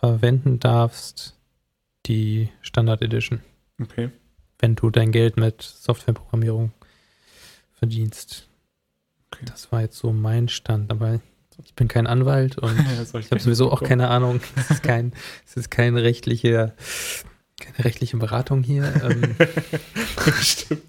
verwenden 0.00 0.58
darfst, 0.58 1.36
die 2.06 2.48
Standard 2.62 3.02
Edition, 3.02 3.40
Okay. 3.80 4.10
wenn 4.58 4.74
du 4.74 4.90
dein 4.90 5.12
Geld 5.12 5.36
mit 5.36 5.62
Softwareprogrammierung 5.62 6.72
verdienst. 7.72 8.48
Okay. 9.30 9.44
Das 9.46 9.70
war 9.70 9.82
jetzt 9.82 9.98
so 9.98 10.12
mein 10.12 10.48
Stand, 10.48 10.90
aber 10.90 11.20
ich 11.64 11.74
bin 11.74 11.88
kein 11.88 12.06
Anwalt 12.06 12.56
und 12.58 12.72
ich 13.20 13.30
habe 13.30 13.40
sowieso 13.40 13.70
auch 13.70 13.82
keine 13.82 14.08
Ahnung. 14.08 14.40
Es 14.56 14.70
ist 14.70 14.82
kein, 14.82 15.12
es 15.46 15.56
ist 15.56 15.70
keine 15.70 16.02
rechtliche, 16.02 16.74
keine 17.60 17.84
rechtliche 17.84 18.16
Beratung 18.16 18.62
hier. 18.62 18.84
Ähm, 19.04 19.36
Stimmt. 20.40 20.82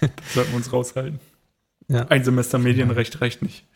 Das 0.00 0.34
sollten 0.34 0.50
wir 0.52 0.56
uns 0.56 0.72
raushalten. 0.72 1.20
ja. 1.88 2.06
Ein 2.08 2.24
Semester 2.24 2.58
Medienrecht 2.58 3.20
reicht 3.20 3.42
nicht. 3.42 3.66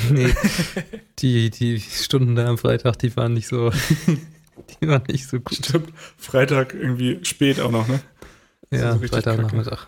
nee, 0.10 0.32
die, 1.18 1.50
die 1.50 1.80
Stunden 1.80 2.34
da 2.34 2.46
am 2.46 2.58
Freitag, 2.58 2.98
die 2.98 3.14
waren 3.16 3.34
nicht 3.34 3.48
so, 3.48 3.70
die 4.80 4.88
waren 4.88 5.02
nicht 5.08 5.28
so 5.28 5.40
gut. 5.40 5.56
Stimmt. 5.56 5.92
Freitag 6.16 6.74
irgendwie 6.74 7.24
spät 7.24 7.60
auch 7.60 7.70
noch, 7.70 7.88
ne? 7.88 8.00
Das 8.70 8.80
Ja, 8.80 8.92
so 8.98 9.06
Freitagnachmittag 9.06 9.86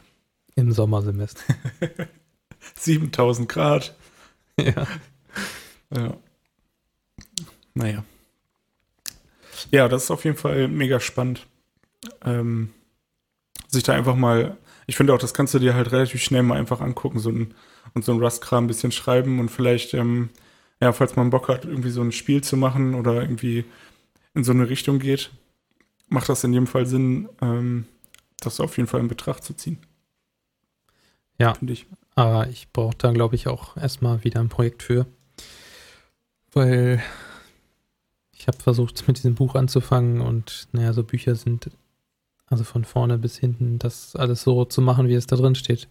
im 0.57 0.73
Sommersemester. 0.73 1.43
7000 2.77 3.49
Grad. 3.49 3.95
ja. 4.59 4.87
Ja. 5.95 6.17
Naja. 7.75 8.05
Ja, 9.71 9.89
das 9.89 10.05
ist 10.05 10.11
auf 10.11 10.25
jeden 10.25 10.37
Fall 10.37 10.69
mega 10.69 11.01
spannend. 11.01 11.47
Ähm, 12.25 12.71
sich 13.69 13.83
da 13.83 13.95
einfach 13.95 14.15
mal, 14.15 14.57
ich 14.87 14.97
finde 14.97 15.15
auch, 15.15 15.19
das 15.19 15.35
kannst 15.35 15.55
du 15.55 15.59
dir 15.59 15.75
halt 15.75 15.91
relativ 15.93 16.23
schnell 16.23 16.43
mal 16.43 16.59
einfach 16.59 16.81
angucken, 16.81 17.19
so 17.19 17.31
ein, 17.31 17.55
und 17.93 18.05
so 18.05 18.13
ein 18.13 18.19
Rust-Kram 18.19 18.65
ein 18.65 18.69
bisschen 18.69 18.93
schreiben 18.93 19.39
und 19.41 19.51
vielleicht, 19.51 19.95
ähm, 19.95 20.31
ja, 20.81 20.93
falls 20.93 21.17
man 21.17 21.31
Bock 21.31 21.49
hat, 21.49 21.65
irgendwie 21.65 21.91
so 21.91 22.01
ein 22.01 22.13
Spiel 22.13 22.43
zu 22.43 22.57
machen 22.57 22.95
oder 22.95 23.21
irgendwie 23.21 23.65
in 24.35 24.45
so 24.45 24.53
eine 24.53 24.69
Richtung 24.69 24.99
geht, 24.99 25.31
macht 26.09 26.29
das 26.29 26.45
in 26.45 26.53
jedem 26.53 26.67
Fall 26.67 26.87
Sinn, 26.87 27.29
ähm, 27.41 27.87
das 28.41 28.61
auf 28.61 28.77
jeden 28.77 28.89
Fall 28.89 29.01
in 29.01 29.09
Betracht 29.09 29.45
zu 29.45 29.55
ziehen. 29.55 29.79
Ja. 31.39 31.55
Finde 31.55 31.73
ich. 31.73 31.87
Aber 32.15 32.49
ich 32.49 32.71
brauche 32.73 32.97
da, 32.97 33.13
glaube 33.13 33.35
ich, 33.35 33.49
auch 33.49 33.77
erstmal 33.77 34.23
wieder 34.25 34.41
ein 34.41 34.49
Projekt 34.49 34.83
für. 34.83 35.07
Weil 36.53 37.03
ich 38.33 38.47
habe 38.47 38.59
versucht, 38.59 39.07
mit 39.09 39.17
diesem 39.17 39.35
Buch 39.35 39.55
anzufangen 39.55 40.21
und 40.21 40.69
naja, 40.73 40.93
so 40.93 41.03
Bücher 41.03 41.35
sind, 41.35 41.71
also 42.47 42.63
von 42.63 42.85
vorne 42.85 43.19
bis 43.19 43.39
hinten, 43.39 43.79
das 43.79 44.15
alles 44.15 44.43
so 44.43 44.65
zu 44.65 44.81
machen, 44.81 45.09
wie 45.09 45.15
es 45.15 45.27
da 45.27 45.37
drin 45.37 45.55
steht, 45.55 45.89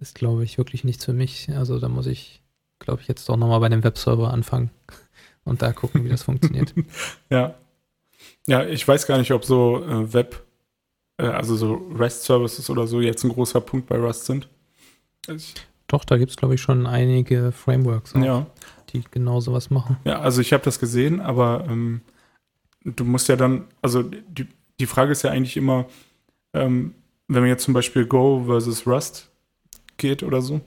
ist, 0.00 0.14
glaube 0.14 0.44
ich, 0.44 0.58
wirklich 0.58 0.84
nichts 0.84 1.04
für 1.04 1.12
mich. 1.12 1.48
Also 1.54 1.78
da 1.78 1.88
muss 1.88 2.06
ich, 2.06 2.42
glaube 2.78 3.02
ich, 3.02 3.08
jetzt 3.08 3.28
doch 3.28 3.36
nochmal 3.36 3.60
bei 3.60 3.68
dem 3.68 3.84
Webserver 3.84 4.32
anfangen 4.32 4.70
und 5.44 5.62
da 5.62 5.72
gucken, 5.72 6.04
wie 6.04 6.08
das 6.08 6.22
funktioniert. 6.22 6.74
Ja. 7.30 7.54
Ja, 8.46 8.66
ich 8.66 8.86
weiß 8.86 9.06
gar 9.06 9.16
nicht, 9.16 9.32
ob 9.32 9.44
so 9.46 9.82
äh, 9.82 10.12
Web, 10.12 10.44
äh, 11.16 11.24
also 11.24 11.56
so 11.56 11.74
REST-Services 11.96 12.68
oder 12.68 12.86
so 12.86 13.00
jetzt 13.00 13.24
ein 13.24 13.30
großer 13.30 13.62
Punkt 13.62 13.86
bei 13.86 13.96
Rust 13.96 14.26
sind. 14.26 14.48
Ich, 15.26 15.54
Doch, 15.86 16.04
da 16.04 16.18
gibt 16.18 16.30
es, 16.30 16.36
glaube 16.36 16.54
ich, 16.54 16.60
schon 16.60 16.86
einige 16.86 17.50
Frameworks, 17.52 18.14
auch, 18.14 18.20
ja. 18.20 18.46
die 18.90 19.02
genau 19.10 19.40
sowas 19.40 19.70
machen. 19.70 19.96
ja, 20.04 20.20
also 20.20 20.42
ich 20.42 20.52
habe 20.52 20.62
das 20.64 20.78
gesehen, 20.78 21.20
aber 21.20 21.64
ähm, 21.68 22.02
du 22.84 23.04
musst 23.04 23.28
ja 23.28 23.36
dann, 23.36 23.68
also 23.80 24.02
die, 24.02 24.46
die 24.78 24.86
Frage 24.86 25.12
ist 25.12 25.22
ja 25.22 25.30
eigentlich 25.30 25.56
immer, 25.56 25.86
ähm, 26.52 26.94
wenn 27.28 27.40
man 27.40 27.48
jetzt 27.48 27.64
zum 27.64 27.74
Beispiel 27.74 28.04
Go 28.04 28.44
versus 28.44 28.86
Rust 28.86 29.29
geht 30.00 30.24
oder 30.24 30.42
so, 30.42 30.60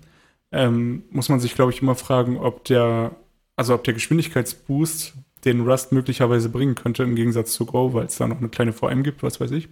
ähm, 0.53 1.03
muss 1.11 1.27
man 1.29 1.41
sich, 1.41 1.53
glaube 1.55 1.71
ich, 1.73 1.81
immer 1.81 1.95
fragen, 1.95 2.37
ob 2.37 2.63
der, 2.65 3.15
also 3.57 3.73
ob 3.75 3.83
der 3.83 3.93
Geschwindigkeitsboost, 3.93 5.13
den 5.43 5.67
Rust 5.67 5.91
möglicherweise 5.91 6.47
bringen 6.47 6.75
könnte, 6.75 7.03
im 7.03 7.15
Gegensatz 7.15 7.51
zu 7.53 7.65
Go, 7.65 7.93
weil 7.93 8.05
es 8.05 8.15
da 8.17 8.27
noch 8.27 8.37
eine 8.37 8.47
kleine 8.49 8.71
VM 8.71 9.03
gibt, 9.03 9.23
was 9.23 9.41
weiß 9.41 9.51
ich. 9.51 9.67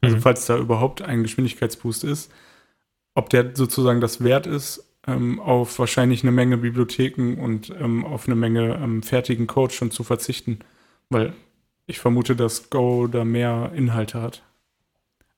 Also 0.00 0.16
Mhm. 0.16 0.20
falls 0.22 0.46
da 0.46 0.58
überhaupt 0.58 1.02
ein 1.02 1.22
Geschwindigkeitsboost 1.22 2.02
ist, 2.04 2.32
ob 3.14 3.30
der 3.30 3.54
sozusagen 3.54 4.00
das 4.00 4.22
wert 4.24 4.46
ist, 4.46 4.82
ähm, 5.06 5.38
auf 5.40 5.78
wahrscheinlich 5.78 6.22
eine 6.22 6.32
Menge 6.32 6.56
Bibliotheken 6.58 7.36
und 7.40 7.70
ähm, 7.70 8.04
auf 8.04 8.26
eine 8.26 8.34
Menge 8.34 8.74
ähm, 8.74 9.02
fertigen 9.04 9.46
Code 9.46 9.72
schon 9.72 9.90
zu 9.92 10.02
verzichten. 10.02 10.58
Weil 11.10 11.32
ich 11.86 12.00
vermute, 12.00 12.34
dass 12.34 12.68
Go 12.70 13.06
da 13.06 13.24
mehr 13.24 13.70
Inhalte 13.74 14.20
hat. 14.20 14.42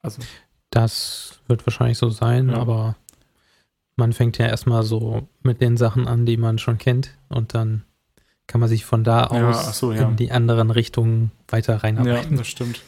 Also, 0.01 0.23
Das 0.71 1.41
wird 1.49 1.67
wahrscheinlich 1.67 1.99
so 1.99 2.09
sein, 2.09 2.49
Ja. 2.49 2.57
aber 2.57 2.97
man 3.99 4.13
fängt 4.13 4.39
ja 4.39 4.47
erstmal 4.47 4.85
so 4.85 5.29
mit 5.43 5.61
den 5.61 5.77
Sachen 5.77 6.07
an, 6.07 6.25
die 6.25 6.37
man 6.37 6.59
schon 6.59 6.79
kennt 6.79 7.19
und 7.29 7.53
dann 7.53 7.83
kann 8.47 8.61
man 8.61 8.69
sich 8.69 8.85
von 8.85 9.05
da 9.05 9.29
Ja, 9.33 9.49
aus 9.51 9.69
ach 9.69 9.75
so, 9.75 9.93
ja. 9.93 10.09
in 10.09 10.17
die 10.17 10.31
anderen 10.31 10.71
Richtungen 10.71 11.33
weiter 11.49 11.75
ja, 11.75 11.79
reinarbeiten. 11.81 12.37
das 12.37 12.47
stimmt. 12.47 12.81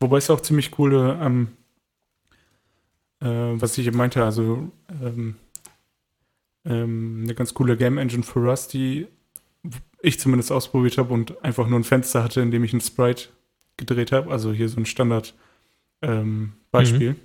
Wobei 0.00 0.16
es 0.16 0.30
auch 0.30 0.40
ziemlich 0.40 0.70
coole, 0.70 1.18
ähm, 1.22 1.48
äh, 3.20 3.26
was 3.60 3.76
ich 3.76 3.86
eben 3.86 3.98
meinte, 3.98 4.24
also 4.24 4.72
ähm, 5.02 5.36
ähm, 6.64 7.20
eine 7.24 7.34
ganz 7.34 7.52
coole 7.52 7.76
Game 7.76 7.98
Engine 7.98 8.22
für 8.22 8.40
Rust, 8.40 8.72
die 8.72 9.06
ich 10.00 10.18
zumindest 10.18 10.50
ausprobiert 10.50 10.96
habe 10.96 11.12
und 11.12 11.44
einfach 11.44 11.68
nur 11.68 11.78
ein 11.78 11.84
Fenster 11.84 12.24
hatte, 12.24 12.40
in 12.40 12.50
dem 12.50 12.64
ich 12.64 12.72
ein 12.72 12.80
Sprite 12.80 13.28
gedreht 13.76 14.12
habe. 14.12 14.30
Also 14.30 14.52
hier 14.52 14.70
so 14.70 14.80
ein 14.80 14.86
Standard 14.86 15.34
ähm, 16.00 16.54
Beispiel. 16.70 17.12
Mhm. 17.12 17.16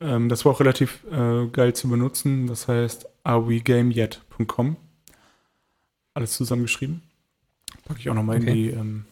Ähm, 0.00 0.28
das 0.28 0.44
war 0.44 0.52
auch 0.52 0.60
relativ 0.60 1.04
äh, 1.10 1.46
geil 1.46 1.74
zu 1.74 1.88
benutzen. 1.88 2.46
Das 2.46 2.68
heißt 2.68 3.08
arewegameyet.com. 3.24 4.76
Alles 6.14 6.32
zusammengeschrieben. 6.32 7.02
Packe 7.84 8.00
ich 8.00 8.10
auch 8.10 8.14
nochmal 8.14 8.38
okay. 8.38 8.48
in 8.48 8.54
die 8.54 8.68
ähm, 8.70 9.04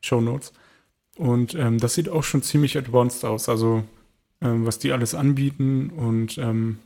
Show 0.00 0.20
Notes. 0.20 0.52
Und 1.16 1.54
ähm, 1.54 1.78
das 1.78 1.94
sieht 1.94 2.08
auch 2.08 2.22
schon 2.22 2.42
ziemlich 2.42 2.76
advanced 2.76 3.24
aus. 3.24 3.48
Also 3.48 3.84
ähm, 4.40 4.66
was 4.66 4.78
die 4.78 4.92
alles 4.92 5.14
anbieten 5.14 5.90
und 5.90 6.36
ähm, 6.38 6.78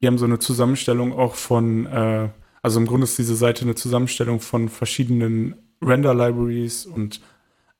die 0.00 0.06
haben 0.06 0.18
so 0.18 0.26
eine 0.26 0.38
Zusammenstellung 0.38 1.14
auch 1.14 1.34
von, 1.34 1.86
äh, 1.86 2.28
also 2.62 2.78
im 2.78 2.86
Grunde 2.86 3.04
ist 3.04 3.16
diese 3.16 3.34
Seite 3.34 3.62
eine 3.62 3.74
Zusammenstellung 3.74 4.40
von 4.40 4.68
verschiedenen 4.68 5.56
Render-Libraries 5.82 6.84
und 6.84 7.22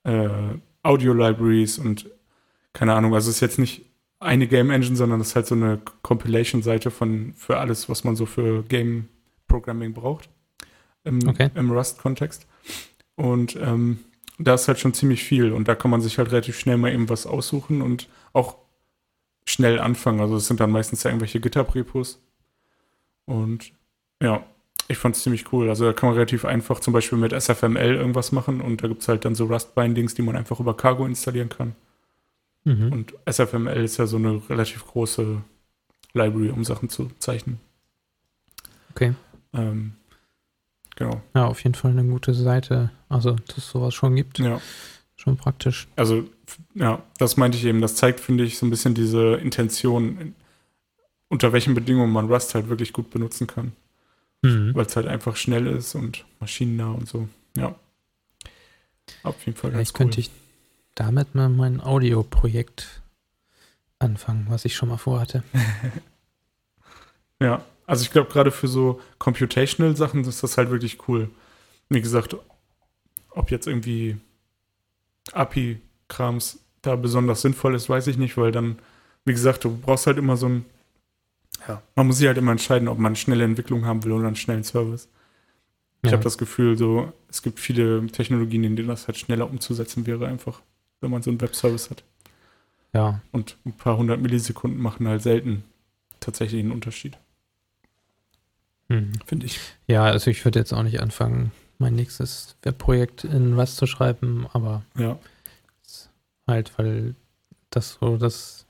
äh, 0.03 0.29
Audio-Libraries 0.81 1.77
und 1.77 2.09
keine 2.73 2.93
Ahnung, 2.93 3.13
also 3.13 3.29
es 3.29 3.35
ist 3.35 3.41
jetzt 3.41 3.59
nicht 3.59 3.85
eine 4.19 4.47
Game 4.47 4.69
Engine, 4.71 4.95
sondern 4.95 5.21
es 5.21 5.29
ist 5.29 5.35
halt 5.35 5.47
so 5.47 5.55
eine 5.55 5.79
Compilation-Seite 6.01 6.91
von 6.91 7.33
für 7.35 7.57
alles, 7.57 7.89
was 7.89 8.03
man 8.03 8.15
so 8.15 8.25
für 8.25 8.63
Game 8.63 9.09
Programming 9.47 9.93
braucht 9.93 10.29
im, 11.03 11.19
okay. 11.27 11.49
im 11.55 11.71
Rust-Kontext. 11.71 12.47
Und 13.15 13.55
ähm, 13.55 13.99
da 14.39 14.53
ist 14.53 14.67
halt 14.67 14.79
schon 14.79 14.93
ziemlich 14.93 15.23
viel 15.23 15.51
und 15.51 15.67
da 15.67 15.75
kann 15.75 15.91
man 15.91 16.01
sich 16.01 16.17
halt 16.17 16.31
relativ 16.31 16.59
schnell 16.59 16.77
mal 16.77 16.93
eben 16.93 17.09
was 17.09 17.25
aussuchen 17.25 17.81
und 17.81 18.07
auch 18.33 18.57
schnell 19.45 19.79
anfangen. 19.79 20.19
Also 20.19 20.35
es 20.35 20.47
sind 20.47 20.59
dann 20.59 20.71
meistens 20.71 21.03
ja 21.03 21.09
irgendwelche 21.09 21.39
GitHub-Repos. 21.39 22.21
Und 23.25 23.71
ja, 24.21 24.43
ich 24.87 24.97
fand 24.97 25.15
es 25.15 25.23
ziemlich 25.23 25.51
cool. 25.51 25.69
Also 25.69 25.85
da 25.85 25.93
kann 25.93 26.09
man 26.09 26.15
relativ 26.15 26.45
einfach 26.45 26.79
zum 26.79 26.93
Beispiel 26.93 27.17
mit 27.17 27.33
SFML 27.33 27.95
irgendwas 27.95 28.31
machen 28.31 28.61
und 28.61 28.83
da 28.83 28.87
gibt 28.87 29.01
es 29.01 29.07
halt 29.07 29.25
dann 29.25 29.35
so 29.35 29.45
Rust-Bindings, 29.45 30.15
die 30.15 30.21
man 30.21 30.35
einfach 30.35 30.59
über 30.59 30.75
Cargo 30.75 31.05
installieren 31.05 31.49
kann. 31.49 31.75
Mhm. 32.67 32.91
Und 32.91 33.13
SFML 33.25 33.81
ist 33.85 33.95
ja 33.95 34.07
so 34.07 34.17
eine 34.17 34.41
relativ 34.49 34.85
große 34.85 35.41
Library, 36.13 36.49
um 36.49 36.65
Sachen 36.65 36.89
zu 36.89 37.09
zeichnen. 37.17 37.59
Okay. 38.91 39.13
Ähm, 39.53 39.93
genau. 40.97 41.21
Ja, 41.33 41.45
auf 41.45 41.63
jeden 41.63 41.75
Fall 41.75 41.91
eine 41.91 42.03
gute 42.03 42.33
Seite. 42.33 42.91
Also, 43.07 43.37
dass 43.47 43.59
es 43.59 43.69
sowas 43.69 43.93
schon 43.93 44.17
gibt. 44.17 44.39
Ja. 44.39 44.59
Schon 45.15 45.37
praktisch. 45.37 45.87
Also, 45.95 46.25
ja, 46.75 47.01
das 47.17 47.37
meinte 47.37 47.57
ich 47.57 47.63
eben. 47.63 47.79
Das 47.79 47.95
zeigt, 47.95 48.19
finde 48.19 48.43
ich, 48.43 48.57
so 48.57 48.65
ein 48.65 48.69
bisschen 48.69 48.93
diese 48.93 49.35
Intention, 49.35 50.35
unter 51.29 51.53
welchen 51.53 51.73
Bedingungen 51.73 52.11
man 52.11 52.27
Rust 52.29 52.53
halt 52.53 52.67
wirklich 52.67 52.91
gut 52.91 53.09
benutzen 53.11 53.47
kann. 53.47 53.71
Mhm. 54.41 54.75
Weil 54.75 54.85
es 54.85 54.95
halt 54.97 55.07
einfach 55.07 55.37
schnell 55.37 55.67
ist 55.67 55.95
und 55.95 56.25
maschinennah 56.41 56.91
und 56.91 57.07
so. 57.07 57.29
Ja. 57.55 57.75
Auf 59.23 59.45
jeden 59.45 59.57
Fall 59.57 59.71
Vielleicht 59.71 59.93
cool. 59.93 59.97
könnte 59.97 60.19
ich 60.19 60.31
damit 60.97 61.35
mal 61.35 61.47
mein 61.47 61.79
Audioprojekt 61.79 63.01
anfangen, 63.99 64.47
was 64.49 64.65
ich 64.65 64.75
schon 64.75 64.89
mal 64.89 64.97
vorhatte. 64.97 65.43
ja, 67.39 67.63
also 67.85 68.01
ich 68.01 68.11
glaube, 68.11 68.31
gerade 68.31 68.51
für 68.51 68.67
so 68.67 68.99
computational 69.19 69.95
Sachen 69.95 70.23
ist 70.25 70.41
das 70.43 70.57
halt 70.57 70.71
wirklich 70.71 71.07
cool. 71.07 71.29
Wie 71.89 72.01
gesagt, 72.01 72.35
ob 73.29 73.51
jetzt 73.51 73.67
irgendwie 73.67 74.17
API-Krams 75.33 76.59
da 76.81 76.95
besonders 76.95 77.41
sinnvoll 77.41 77.75
ist, 77.75 77.89
weiß 77.89 78.07
ich 78.07 78.17
nicht, 78.17 78.35
weil 78.35 78.51
dann, 78.51 78.79
wie 79.23 79.33
gesagt, 79.33 79.63
du 79.63 79.77
brauchst 79.77 80.07
halt 80.07 80.17
immer 80.17 80.35
so 80.35 80.49
ein, 80.49 80.65
ja, 81.67 81.81
man 81.95 82.07
muss 82.07 82.17
sich 82.17 82.27
halt 82.27 82.37
immer 82.37 82.51
entscheiden, 82.51 82.87
ob 82.87 82.97
man 82.97 83.15
schnelle 83.15 83.43
Entwicklung 83.43 83.85
haben 83.85 84.03
will 84.03 84.13
oder 84.13 84.27
einen 84.27 84.35
schnellen 84.35 84.63
Service. 84.63 85.09
Ich 86.01 86.11
ja. 86.11 86.13
habe 86.13 86.23
das 86.23 86.37
Gefühl, 86.37 86.77
so, 86.77 87.13
es 87.29 87.41
gibt 87.41 87.59
viele 87.59 88.07
Technologien, 88.07 88.63
in 88.63 88.75
denen 88.75 88.87
das 88.87 89.07
halt 89.07 89.17
schneller 89.17 89.49
umzusetzen 89.49 90.07
wäre, 90.07 90.27
einfach 90.27 90.61
wenn 91.01 91.11
man 91.11 91.21
so 91.21 91.29
einen 91.29 91.41
Webservice 91.41 91.89
hat. 91.89 92.03
Ja. 92.93 93.21
Und 93.31 93.57
ein 93.65 93.73
paar 93.73 93.97
hundert 93.97 94.21
Millisekunden 94.21 94.81
machen 94.81 95.07
halt 95.07 95.21
selten 95.21 95.63
tatsächlich 96.19 96.61
einen 96.61 96.71
Unterschied. 96.71 97.17
Mhm. 98.87 99.13
Finde 99.25 99.45
ich. 99.45 99.59
Ja, 99.87 100.05
also 100.05 100.31
ich 100.31 100.43
würde 100.45 100.59
jetzt 100.59 100.73
auch 100.73 100.83
nicht 100.83 101.01
anfangen, 101.01 101.51
mein 101.77 101.93
nächstes 101.93 102.55
Webprojekt 102.63 103.23
in 103.23 103.53
Rust 103.53 103.77
zu 103.77 103.85
schreiben, 103.85 104.47
aber 104.53 104.83
ja. 104.97 105.19
halt, 106.47 106.77
weil 106.77 107.15
das 107.69 107.97
so 107.99 108.17
das 108.17 108.65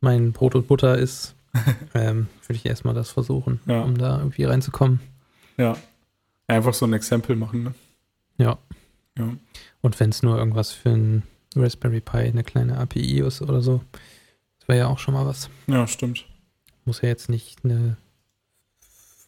mein 0.00 0.32
Brot 0.32 0.54
und 0.54 0.66
Butter 0.66 0.98
ist, 0.98 1.34
ähm, 1.94 2.28
würde 2.46 2.56
ich 2.56 2.66
erstmal 2.66 2.94
das 2.94 3.10
versuchen, 3.10 3.60
ja. 3.66 3.82
um 3.82 3.96
da 3.96 4.18
irgendwie 4.18 4.44
reinzukommen. 4.44 5.00
Ja. 5.56 5.76
Einfach 6.48 6.74
so 6.74 6.86
ein 6.86 6.92
Exempel 6.92 7.36
machen, 7.36 7.62
ne? 7.62 7.74
Ja. 8.38 8.58
ja. 9.16 9.28
Und 9.80 10.00
wenn 10.00 10.10
es 10.10 10.22
nur 10.22 10.36
irgendwas 10.36 10.72
für 10.72 10.90
ein 10.90 11.22
Raspberry 11.56 12.00
Pi 12.00 12.18
eine 12.18 12.44
kleine 12.44 12.78
API 12.78 13.20
ist 13.20 13.42
oder 13.42 13.60
so. 13.62 13.82
Das 14.58 14.68
wäre 14.68 14.78
ja 14.78 14.86
auch 14.88 14.98
schon 14.98 15.14
mal 15.14 15.26
was. 15.26 15.50
Ja, 15.66 15.86
stimmt. 15.86 16.26
Muss 16.84 17.02
ja 17.02 17.08
jetzt 17.08 17.28
nicht 17.28 17.64
eine 17.64 17.96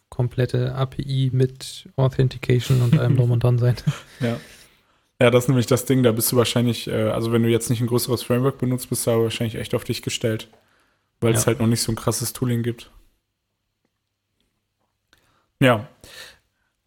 komplette 0.09 0.75
API 0.75 1.29
mit 1.33 1.89
Authentication 1.95 2.81
und 2.81 2.97
allem 2.97 3.17
drum 3.17 3.31
und 3.31 3.43
dran 3.43 3.57
sein. 3.57 3.75
Ja. 4.19 4.39
Ja, 5.21 5.31
das 5.31 5.45
ist 5.45 5.47
nämlich 5.47 5.65
das 5.65 5.85
Ding, 5.85 6.03
da 6.03 6.11
bist 6.11 6.31
du 6.31 6.35
wahrscheinlich, 6.35 6.87
äh, 6.87 7.09
also 7.09 7.31
wenn 7.31 7.41
du 7.41 7.49
jetzt 7.49 7.69
nicht 7.69 7.79
ein 7.79 7.87
größeres 7.87 8.21
Framework 8.21 8.57
benutzt, 8.57 8.89
bist 8.89 9.07
du 9.07 9.11
aber 9.11 9.23
wahrscheinlich 9.23 9.55
echt 9.55 9.73
auf 9.73 9.85
dich 9.85 10.01
gestellt. 10.01 10.49
Weil 11.21 11.31
ja. 11.31 11.37
es 11.37 11.47
halt 11.47 11.61
noch 11.61 11.67
nicht 11.67 11.81
so 11.81 11.91
ein 11.91 11.95
krasses 11.95 12.33
Tooling 12.33 12.63
gibt. 12.63 12.91
Ja, 15.61 15.87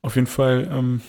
auf 0.03 0.17
jeden 0.17 0.27
Fall 0.27 0.69
ähm, 0.71 1.01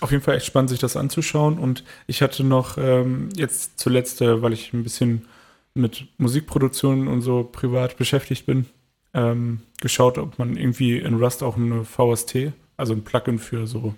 auf 0.00 0.10
jeden 0.10 0.22
Fall 0.22 0.36
echt 0.36 0.46
spannend, 0.46 0.70
sich 0.70 0.78
das 0.78 0.96
anzuschauen. 0.96 1.58
Und 1.58 1.84
ich 2.06 2.22
hatte 2.22 2.44
noch 2.44 2.78
ähm, 2.78 3.30
jetzt 3.34 3.78
zuletzt, 3.78 4.20
äh, 4.20 4.42
weil 4.42 4.52
ich 4.52 4.72
ein 4.72 4.82
bisschen 4.82 5.26
mit 5.74 6.06
Musikproduktion 6.18 7.08
und 7.08 7.22
so 7.22 7.44
privat 7.44 7.96
beschäftigt 7.96 8.46
bin, 8.46 8.66
ähm, 9.14 9.60
geschaut, 9.80 10.18
ob 10.18 10.38
man 10.38 10.56
irgendwie 10.56 10.98
in 10.98 11.14
Rust 11.14 11.42
auch 11.42 11.56
eine 11.56 11.84
VST, 11.84 12.52
also 12.76 12.92
ein 12.92 13.04
Plugin 13.04 13.38
für 13.38 13.66
so 13.66 13.94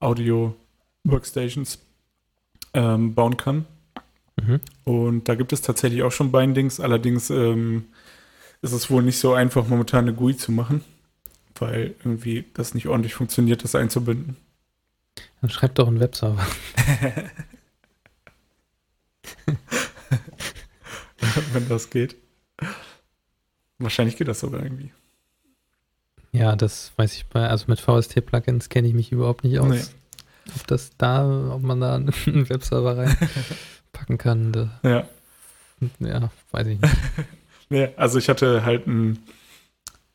Audio-Workstations 0.00 1.78
ähm, 2.74 3.14
bauen 3.14 3.36
kann. 3.36 3.66
Mhm. 4.36 4.60
Und 4.84 5.28
da 5.28 5.34
gibt 5.34 5.52
es 5.52 5.62
tatsächlich 5.62 6.02
auch 6.02 6.12
schon 6.12 6.32
Bindings, 6.32 6.80
allerdings 6.80 7.30
ähm, 7.30 7.86
ist 8.62 8.72
es 8.72 8.90
wohl 8.90 9.02
nicht 9.02 9.18
so 9.18 9.34
einfach, 9.34 9.66
momentan 9.68 10.04
eine 10.04 10.14
GUI 10.14 10.36
zu 10.36 10.52
machen, 10.52 10.84
weil 11.58 11.94
irgendwie 12.00 12.44
das 12.54 12.74
nicht 12.74 12.88
ordentlich 12.88 13.14
funktioniert, 13.14 13.64
das 13.64 13.74
einzubinden. 13.74 14.36
Dann 15.40 15.50
schreib 15.50 15.74
doch 15.76 15.86
einen 15.86 16.00
Webserver. 16.00 16.44
Wenn 21.52 21.68
das 21.68 21.90
geht. 21.90 22.16
Wahrscheinlich 23.78 24.16
geht 24.16 24.28
das 24.28 24.40
sogar 24.40 24.62
irgendwie. 24.62 24.90
Ja, 26.32 26.56
das 26.56 26.92
weiß 26.96 27.14
ich 27.14 27.26
bei, 27.26 27.48
also 27.48 27.66
mit 27.68 27.80
VST-Plugins 27.80 28.68
kenne 28.68 28.88
ich 28.88 28.94
mich 28.94 29.12
überhaupt 29.12 29.44
nicht 29.44 29.58
aus. 29.60 29.68
Nee. 29.68 29.82
Ob 30.56 30.66
das 30.66 30.90
da, 30.98 31.52
ob 31.52 31.62
man 31.62 31.80
da 31.80 31.94
einen 31.94 32.48
Webserver 32.48 32.96
reinpacken 32.96 34.18
kann. 34.18 34.52
Da, 34.52 34.80
ja. 34.82 35.08
Ja, 36.00 36.30
weiß 36.50 36.66
ich 36.66 36.80
nicht. 36.80 36.96
nee, 37.68 37.88
also 37.96 38.18
ich 38.18 38.28
hatte 38.28 38.64
halt 38.64 38.86
einen, 38.86 39.20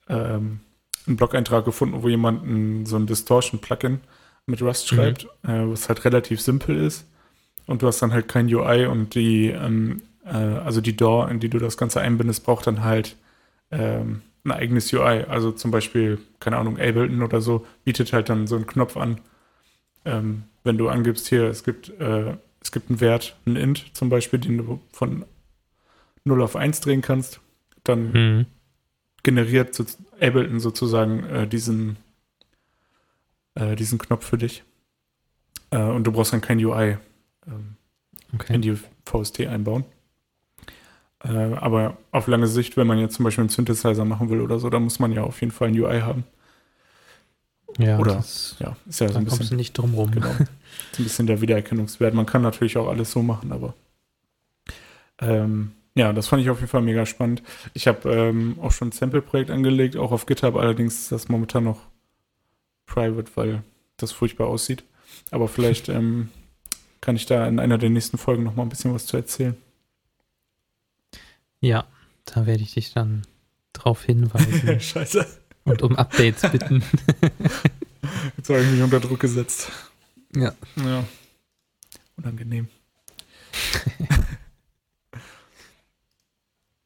ähm, 0.10 0.60
einen 1.08 1.16
Blog-Eintrag 1.16 1.64
gefunden, 1.64 2.04
wo 2.04 2.10
jemand 2.10 2.46
ein, 2.46 2.86
so 2.86 2.98
ein 2.98 3.08
Distortion-Plugin 3.08 4.02
mit 4.45 4.62
Rust 4.62 4.88
schreibt, 4.88 5.27
mhm. 5.43 5.49
äh, 5.49 5.71
was 5.71 5.88
halt 5.88 6.06
relativ 6.06 6.41
simpel 6.41 6.77
ist. 6.77 7.06
Und 7.65 7.82
du 7.82 7.88
hast 7.88 8.01
dann 8.01 8.12
halt 8.12 8.27
kein 8.27 8.53
UI 8.53 8.86
und 8.86 9.15
die, 9.15 9.47
ähm, 9.47 10.01
äh, 10.25 10.36
also 10.36 10.82
die 10.82 10.97
DAW, 10.97 11.32
in 11.32 11.39
die 11.39 11.49
du 11.49 11.60
das 11.60 11.77
Ganze 11.77 12.01
einbindest, 12.01 12.43
braucht 12.43 12.67
dann 12.67 12.84
halt 12.84 13.15
ähm, 13.71 14.21
ein 14.43 14.51
eigenes 14.51 14.91
UI. 14.91 15.23
Also 15.23 15.51
zum 15.51 15.71
Beispiel, 15.71 16.19
keine 16.39 16.58
Ahnung, 16.58 16.77
Ableton 16.77 17.21
oder 17.21 17.41
so, 17.41 17.65
bietet 17.84 18.12
halt 18.13 18.29
dann 18.29 18.47
so 18.47 18.56
einen 18.56 18.67
Knopf 18.67 18.97
an. 18.97 19.21
Ähm, 20.06 20.43
wenn 20.63 20.77
du 20.77 20.89
angibst, 20.89 21.27
hier, 21.27 21.45
es 21.45 21.63
gibt, 21.63 21.89
äh, 21.99 22.36
es 22.62 22.71
gibt 22.71 22.89
einen 22.89 22.99
Wert, 22.99 23.38
einen 23.45 23.56
Int 23.56 23.86
zum 23.93 24.10
Beispiel, 24.10 24.39
den 24.39 24.58
du 24.58 24.79
von 24.91 25.25
0 26.25 26.41
auf 26.41 26.56
1 26.56 26.82
drehen 26.82 27.01
kannst, 27.01 27.39
dann 27.84 28.12
mhm. 28.12 28.45
generiert 29.23 29.79
Ableton 30.19 30.60
sozusagen 30.60 31.23
äh, 31.25 31.47
diesen, 31.47 31.97
äh, 33.56 33.76
diesen 33.76 34.00
Knopf 34.00 34.26
für 34.26 34.38
dich. 34.38 34.63
Äh, 35.72 35.82
und 35.82 36.06
du 36.06 36.12
brauchst 36.12 36.34
dann 36.34 36.42
kein 36.42 36.63
UI 36.63 36.98
ähm, 37.48 37.76
okay. 38.34 38.54
in 38.54 38.62
die 38.62 38.78
VST 39.06 39.42
einbauen. 39.42 39.86
Äh, 41.24 41.30
aber 41.30 41.98
auf 42.12 42.28
lange 42.28 42.48
Sicht, 42.48 42.78
wenn 42.78 42.88
man 42.88 43.00
jetzt 43.00 43.16
zum 43.16 43.24
Beispiel 43.24 43.44
einen 43.44 43.50
Synthesizer 43.50 44.06
machen 44.06 44.30
will 44.30 44.42
oder 44.42 44.60
so, 44.60 44.70
dann 44.70 44.84
muss 44.84 45.00
man 45.00 45.12
ja 45.12 45.24
auf 45.24 45.42
jeden 45.42 45.52
Fall 45.52 45.70
ein 45.70 45.80
UI 45.80 46.02
haben. 46.02 46.26
Ja, 47.80 47.98
oder 47.98 48.16
das, 48.16 48.56
ja, 48.60 48.76
ist 48.88 49.00
ja 49.00 49.10
so 49.10 49.18
ein 49.18 49.26
bisschen. 49.26 49.39
Kommst 49.39 49.52
du 49.52 49.56
nicht 49.56 49.78
drum 49.78 49.94
rum. 49.96 50.12
Genau. 50.12 50.30
Ist 50.92 51.00
ein 51.00 51.04
bisschen 51.04 51.28
der 51.28 51.42
Wiedererkennungswert. 51.42 52.13
Man 52.13 52.28
kann 52.28 52.44
natürlich 52.44 52.78
auch 52.78 52.88
alles 52.88 53.12
so 53.12 53.24
machen, 53.24 53.52
aber 53.52 53.74
ähm, 55.20 55.72
ja, 55.96 56.13
das 56.13 56.28
fand 56.28 56.42
ich 56.42 56.50
auf 56.50 56.60
jeden 56.60 56.70
Fall 56.70 56.82
mega 56.82 57.06
spannend. 57.06 57.42
Ich 57.74 57.88
habe 57.88 58.12
ähm, 58.12 58.58
auch 58.62 58.72
schon 58.72 58.89
ein 58.89 58.92
Sample-Projekt 58.92 59.50
angelegt, 59.50 59.96
auch 59.98 60.12
auf 60.12 60.26
GitHub, 60.26 60.56
allerdings 60.56 61.00
ist 61.00 61.12
das 61.12 61.30
momentan 61.30 61.63
noch 61.63 61.80
private, 62.93 63.32
weil 63.36 63.63
das 63.97 64.12
furchtbar 64.12 64.47
aussieht. 64.47 64.84
Aber 65.32 65.47
vielleicht 65.47 65.89
ähm, 65.89 66.29
kann 67.01 67.15
ich 67.15 67.25
da 67.25 67.47
in 67.47 67.60
einer 67.60 67.79
der 67.79 67.89
nächsten 67.89 68.17
Folgen 68.19 68.43
noch 68.43 68.56
mal 68.56 68.63
ein 68.63 68.69
bisschen 68.69 68.93
was 68.93 69.08
zu 69.08 69.17
erzählen. 69.17 69.58
Ja, 71.60 71.88
da 72.25 72.45
werde 72.45 72.62
ich 72.62 72.75
dich 72.75 72.93
dann 72.93 73.25
drauf 73.73 74.03
hinweisen 74.03 74.79
Scheiße. 74.79 75.25
und 75.63 75.82
um 75.82 75.95
Updates 75.95 76.49
bitten. 76.51 76.84
Jetzt 78.38 78.49
habe 78.49 78.62
ich 78.62 78.69
mich 78.69 78.82
unter 78.82 78.99
Druck 78.99 79.19
gesetzt. 79.19 79.71
Ja. 80.36 80.53
Ja. 80.75 81.03
Unangenehm. 82.17 82.67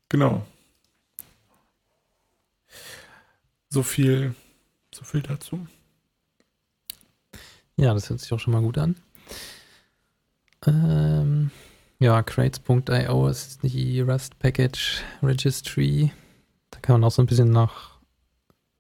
genau. 0.10 0.46
So 3.70 3.84
viel, 3.84 4.36
so 4.94 5.04
viel 5.04 5.22
dazu. 5.22 5.68
Ja, 7.78 7.94
das 7.94 8.10
hört 8.10 8.20
sich 8.20 8.34
auch 8.34 8.40
schon 8.40 8.54
mal 8.54 8.62
gut 8.62 8.78
an. 8.80 8.96
Ähm, 10.66 11.52
ja, 12.00 12.24
crates.io 12.24 13.28
ist 13.28 13.62
die 13.62 14.02
Rust 14.02 14.38
Package 14.40 15.04
Registry. 15.22 16.12
Da 16.72 16.80
kann 16.80 17.00
man 17.00 17.04
auch 17.08 17.12
so 17.12 17.22
ein 17.22 17.28
bisschen 17.28 17.52
nach 17.52 18.00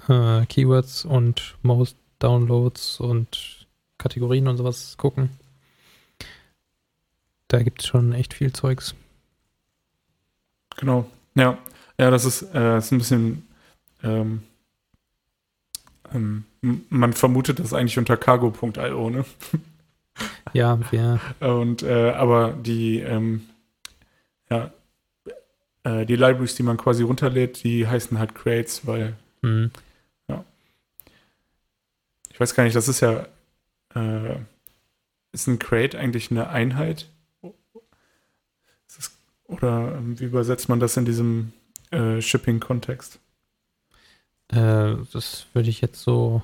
äh, 0.09 0.45
Keywords 0.47 1.05
und 1.05 1.57
Most 1.61 1.95
Downloads 2.19 2.99
und 2.99 3.67
Kategorien 3.99 4.47
und 4.47 4.57
sowas 4.57 4.97
gucken. 4.97 5.29
Da 7.47 7.61
gibt 7.61 7.81
es 7.81 7.87
schon 7.87 8.13
echt 8.13 8.33
viel 8.33 8.51
Zeugs. 8.51 8.95
Genau. 10.77 11.05
Ja, 11.35 11.59
ja, 11.99 12.09
das 12.09 12.25
ist, 12.25 12.41
äh, 12.53 12.79
ist 12.79 12.91
ein 12.91 12.97
bisschen. 12.97 13.47
Ähm, 14.03 14.43
ähm, 16.13 16.45
man 16.89 17.13
vermutet 17.13 17.59
das 17.59 17.73
eigentlich 17.73 17.97
unter 17.97 18.17
cargo.io, 18.17 19.09
ne? 19.09 19.25
Ja, 20.53 20.79
wir, 20.91 21.19
Und 21.39 21.83
äh, 21.83 22.11
aber 22.11 22.53
die, 22.53 22.99
ähm, 22.99 23.47
ja, 24.49 24.71
äh, 25.83 26.05
die 26.05 26.15
Libraries, 26.15 26.55
die 26.55 26.63
man 26.63 26.77
quasi 26.77 27.03
runterlädt, 27.03 27.63
die 27.63 27.87
heißen 27.87 28.17
halt 28.17 28.33
Crates, 28.33 28.87
weil 28.87 29.15
hm, 29.41 29.71
ich 32.37 32.41
weiß 32.41 32.53
gar 32.53 32.65
nicht, 32.65 32.75
das 32.75 32.87
ist 32.87 32.99
ja, 32.99 33.25
äh, 33.95 34.35
ist 35.31 35.47
ein 35.47 35.57
Crate 35.57 35.97
eigentlich 35.97 36.29
eine 36.29 36.49
Einheit? 36.49 37.07
Das, 37.41 39.17
oder 39.45 39.95
ähm, 39.97 40.19
wie 40.19 40.25
übersetzt 40.25 40.69
man 40.69 40.79
das 40.79 40.97
in 40.97 41.05
diesem 41.05 41.51
äh, 41.89 42.21
Shipping-Kontext? 42.21 43.17
äh, 44.49 44.97
das 45.11 45.47
würde 45.53 45.69
ich 45.71 45.81
jetzt 45.81 45.99
so. 45.99 46.43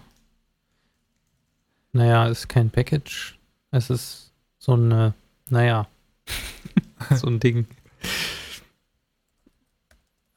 Naja, 1.94 2.28
ist 2.28 2.50
kein 2.50 2.70
Package. 2.70 3.38
Es 3.72 3.90
ist 3.90 4.32
so 4.60 4.74
eine, 4.74 5.14
naja, 5.50 5.88
so 7.16 7.28
ein 7.28 7.40
Ding. 7.40 7.68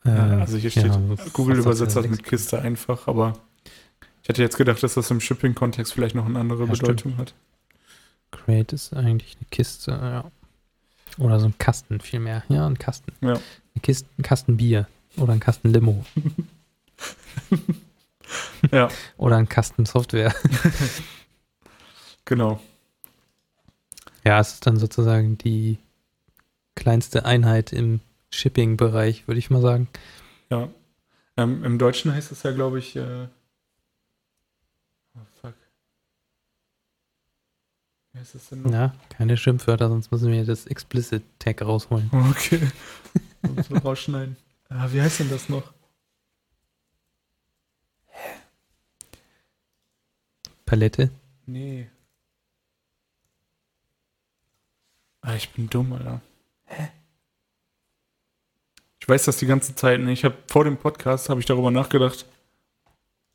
Äh, 0.05 0.11
also 0.11 0.57
hier 0.57 0.71
steht, 0.71 0.87
ja, 0.87 1.01
Google 1.33 1.59
was 1.59 1.64
übersetzt 1.64 1.97
das 1.97 2.03
das 2.03 2.05
für 2.05 2.11
mit 2.11 2.25
Kiste 2.25 2.61
einfach, 2.61 3.09
aber 3.09 3.38
ich 4.23 4.29
hätte 4.29 4.42
jetzt 4.42 4.57
gedacht, 4.57 4.83
dass 4.83 4.95
das 4.95 5.11
im 5.11 5.21
Shipping-Kontext 5.21 5.92
vielleicht 5.92 6.14
noch 6.14 6.27
eine 6.27 6.38
andere 6.38 6.66
Ja, 6.66 6.75
stimmt. 6.75 7.03
Bedeutung 7.05 7.19
hat. 7.19 7.35
Crate 8.31 8.75
ist 8.75 8.92
eigentlich 8.92 9.37
eine 9.37 9.47
Kiste, 9.51 9.90
ja. 9.92 10.31
Oder 11.19 11.40
so 11.40 11.47
ein 11.47 11.57
Kasten 11.59 12.01
vielmehr. 12.01 12.42
Ja, 12.49 12.66
ein 12.66 12.79
Kasten. 12.79 13.12
Ja. 13.23 13.35
Eine 13.35 13.81
Kiste, 13.83 14.09
ein 14.19 14.23
Kasten 14.23 14.57
Bier. 14.59 14.87
Oder 15.16 15.33
ein 15.33 15.40
Kasten 15.40 15.73
Limo. 15.73 16.05
Ja. 18.73 18.88
Oder 19.16 19.37
ein 19.37 19.49
Kasten 19.49 19.87
Software. 19.87 20.35
Genau. 22.27 22.61
Ja, 24.25 24.41
es 24.41 24.55
ist 24.55 24.67
dann 24.67 24.77
sozusagen 24.77 25.39
die 25.39 25.79
kleinste 26.75 27.25
Einheit 27.25 27.73
im 27.73 28.01
Shipping-Bereich, 28.31 29.27
würde 29.29 29.39
ich 29.39 29.51
mal 29.51 29.62
sagen. 29.62 29.89
Ja. 30.51 30.69
Ähm, 31.37 31.65
Im 31.65 31.79
Deutschen 31.79 32.12
heißt 32.12 32.33
es 32.33 32.43
ja, 32.43 32.53
glaube 32.53 32.81
ich, 32.81 32.97
äh, 32.97 33.29
oh 35.15 35.21
fuck. 35.41 35.55
Wie 38.12 38.19
heißt 38.19 38.35
es 38.35 38.49
denn 38.49 38.62
noch? 38.62 38.73
Ja, 38.73 38.95
keine 39.11 39.37
Schimpfwörter, 39.37 39.89
sonst 39.89 40.11
müssen 40.11 40.33
wir 40.33 40.45
das 40.45 40.67
Explicit-Tag 40.67 41.62
rausholen. 41.62 42.11
Okay. 42.31 42.61
Man 43.43 43.79
rausschneiden. 43.79 44.37
Ah, 44.69 44.89
wie 44.91 45.01
heißt 45.01 45.21
denn 45.21 45.31
das 45.31 45.49
noch? 45.49 45.73
Palette. 50.65 51.11
Nee. 51.47 51.89
Ah, 55.16 55.16
ich 55.35 55.51
bin 55.51 55.69
dumm, 55.69 55.93
Alter. 55.93 56.21
Hä? 56.67 56.89
Ich 59.01 59.09
weiß 59.09 59.25
das 59.25 59.39
die 59.39 59.47
ganze 59.47 59.75
Zeit 59.75 60.01
nicht. 60.01 60.21
Ich 60.21 60.25
habe 60.25 60.37
vor 60.49 60.65
dem 60.65 60.77
Podcast 60.77 61.29
habe 61.29 61.41
ich 61.41 61.47
darüber 61.47 61.71
nachgedacht, 61.71 62.27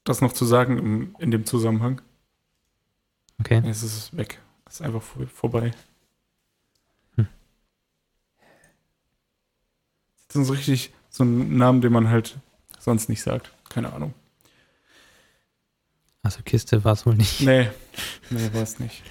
das 0.04 0.22
noch 0.22 0.34
zu 0.34 0.46
sagen 0.46 0.78
im, 0.78 1.16
in 1.20 1.32
dem 1.32 1.46
Zusammenhang. 1.46 2.02
Okay. 3.40 3.62
Jetzt 3.66 3.84
ist 3.84 3.98
es 3.98 4.18
weg. 4.18 4.40
Es 4.66 4.76
ist 4.76 4.82
einfach 4.82 5.02
vor, 5.02 5.28
vorbei. 5.28 5.72
Hm. 7.16 7.28
Das 10.28 10.36
ist 10.36 10.48
so 10.48 10.54
richtig 10.54 10.94
so 11.10 11.24
ein 11.24 11.58
Namen, 11.58 11.82
den 11.82 11.92
man 11.92 12.10
halt 12.10 12.38
sonst 12.80 13.10
nicht 13.10 13.22
sagt. 13.22 13.52
Keine 13.70 13.92
Ahnung. 13.94 14.14
Also 16.24 16.42
Kiste 16.44 16.84
war 16.84 16.94
es 16.94 17.06
wohl 17.06 17.16
nicht. 17.16 17.42
Nee, 17.42 17.70
nee, 18.30 18.50
war 18.54 18.62
es 18.62 18.80
nicht. 18.80 19.04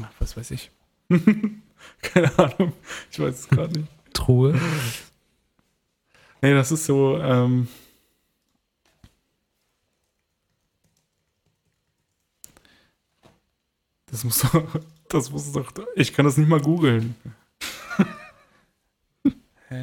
Ach, 0.00 0.12
was 0.18 0.36
weiß 0.36 0.50
ich. 0.52 0.70
Keine 2.02 2.38
Ahnung. 2.38 2.72
Ich 3.10 3.18
weiß 3.18 3.40
es 3.40 3.48
gerade 3.48 3.78
nicht. 3.78 3.88
Truhe. 4.12 4.58
Nee, 6.40 6.54
das 6.54 6.72
ist 6.72 6.86
so, 6.86 7.18
ähm. 7.18 7.68
Das 14.06 14.24
muss 14.24 14.40
doch. 14.40 14.80
Das 15.08 15.30
muss 15.30 15.52
doch. 15.52 15.72
Ich 15.94 16.12
kann 16.12 16.24
das 16.24 16.36
nicht 16.36 16.48
mal 16.48 16.60
googeln. 16.60 17.14
Hä? 19.68 19.82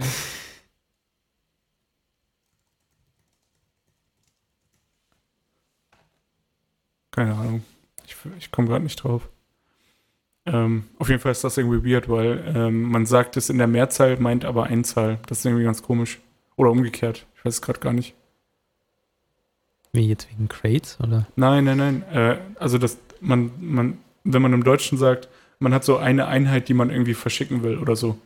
Keine 7.12 7.36
Ahnung. 7.36 7.63
Ich, 8.06 8.15
ich 8.38 8.52
komme 8.52 8.67
gerade 8.67 8.84
nicht 8.84 9.04
drauf. 9.04 9.30
Ähm, 10.51 10.85
auf 10.97 11.09
jeden 11.09 11.21
Fall 11.21 11.31
ist 11.31 11.43
das 11.43 11.57
irgendwie 11.57 11.91
weird, 11.91 12.09
weil 12.09 12.43
ähm, 12.55 12.83
man 12.83 13.05
sagt 13.05 13.38
es 13.38 13.49
in 13.49 13.57
der 13.57 13.67
Mehrzahl, 13.67 14.17
meint 14.17 14.45
aber 14.45 14.65
Einzahl. 14.65 15.19
Das 15.27 15.39
ist 15.39 15.45
irgendwie 15.45 15.63
ganz 15.63 15.83
komisch. 15.83 16.19
Oder 16.55 16.71
umgekehrt. 16.71 17.25
Ich 17.35 17.45
weiß 17.45 17.55
es 17.55 17.62
gerade 17.62 17.79
gar 17.79 17.93
nicht. 17.93 18.15
Wie 19.93 20.07
jetzt 20.07 20.29
wegen 20.29 20.49
Crates, 20.49 20.97
oder? 21.01 21.27
Nein, 21.35 21.65
nein, 21.65 21.77
nein. 21.77 22.03
Äh, 22.12 22.38
also 22.55 22.77
das, 22.77 22.97
man, 23.21 23.51
man, 23.59 23.97
wenn 24.23 24.41
man 24.41 24.53
im 24.53 24.63
Deutschen 24.63 24.97
sagt, 24.97 25.29
man 25.59 25.73
hat 25.73 25.83
so 25.83 25.97
eine 25.97 26.27
Einheit, 26.27 26.69
die 26.69 26.73
man 26.73 26.89
irgendwie 26.89 27.13
verschicken 27.13 27.63
will 27.63 27.77
oder 27.77 27.95
so. 27.95 28.17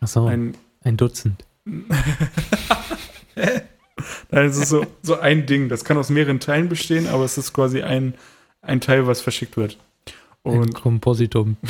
Achso, 0.00 0.26
ein, 0.26 0.56
Ein, 0.82 0.96
Dutzend. 0.96 1.44
Nein, 1.64 1.86
es 4.30 4.56
ist 4.56 4.68
so, 4.68 4.84
so 5.02 5.20
ein 5.20 5.46
Ding. 5.46 5.68
Das 5.68 5.84
kann 5.84 5.96
aus 5.96 6.10
mehreren 6.10 6.40
Teilen 6.40 6.68
bestehen, 6.68 7.06
aber 7.06 7.24
es 7.24 7.38
ist 7.38 7.52
quasi 7.52 7.82
ein, 7.82 8.14
ein 8.62 8.80
Teil, 8.80 9.06
was 9.06 9.20
verschickt 9.20 9.56
wird. 9.56 9.78
Und, 10.42 10.74
Kompositum. 10.74 11.56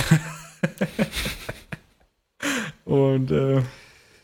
und 2.84 3.30
äh, 3.30 3.62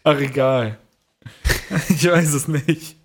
ach, 0.04 0.18
egal. 0.18 0.78
ich 1.88 2.06
weiß 2.06 2.32
es 2.32 2.48
nicht. 2.48 2.96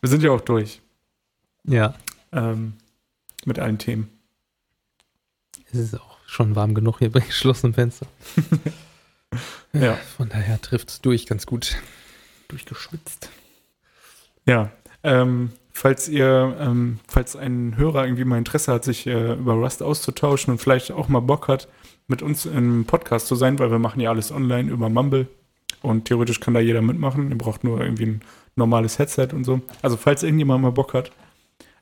Wir 0.00 0.08
sind 0.08 0.22
ja 0.22 0.30
auch 0.30 0.40
durch 0.40 0.80
Ja, 1.64 1.94
ähm, 2.32 2.74
mit 3.44 3.58
allen 3.58 3.78
Themen. 3.78 4.08
es 5.72 5.78
ist 5.78 5.94
auch 5.94 6.18
schon 6.26 6.56
warm 6.56 6.74
genug 6.74 6.98
hier 6.98 7.12
bei 7.12 7.20
geschlossenem 7.20 7.74
Fenster. 7.74 8.06
Ja. 9.74 9.96
Von 10.16 10.30
daher 10.30 10.58
trifft 10.62 10.88
es 10.88 11.02
durch 11.02 11.26
ganz 11.26 11.44
gut. 11.44 11.76
durchgeschwitzt. 12.48 13.28
Ja, 14.46 14.72
ähm, 15.02 15.52
falls 15.78 16.08
ihr, 16.08 16.56
ähm, 16.58 16.98
falls 17.06 17.36
ein 17.36 17.76
Hörer 17.76 18.04
irgendwie 18.04 18.24
mal 18.24 18.36
Interesse 18.36 18.72
hat, 18.72 18.84
sich 18.84 19.06
äh, 19.06 19.34
über 19.34 19.54
Rust 19.54 19.80
auszutauschen 19.80 20.50
und 20.50 20.58
vielleicht 20.58 20.90
auch 20.90 21.08
mal 21.08 21.20
Bock 21.20 21.46
hat, 21.46 21.68
mit 22.08 22.20
uns 22.20 22.46
im 22.46 22.84
Podcast 22.84 23.28
zu 23.28 23.36
sein, 23.36 23.60
weil 23.60 23.70
wir 23.70 23.78
machen 23.78 24.00
ja 24.00 24.10
alles 24.10 24.32
online 24.32 24.72
über 24.72 24.88
Mumble 24.88 25.28
und 25.80 26.06
theoretisch 26.06 26.40
kann 26.40 26.54
da 26.54 26.60
jeder 26.60 26.82
mitmachen. 26.82 27.30
Ihr 27.30 27.38
braucht 27.38 27.62
nur 27.62 27.80
irgendwie 27.80 28.06
ein 28.06 28.20
normales 28.56 28.98
Headset 28.98 29.28
und 29.32 29.44
so. 29.44 29.60
Also 29.80 29.96
falls 29.96 30.24
irgendjemand 30.24 30.62
mal 30.62 30.72
Bock 30.72 30.94
hat, 30.94 31.12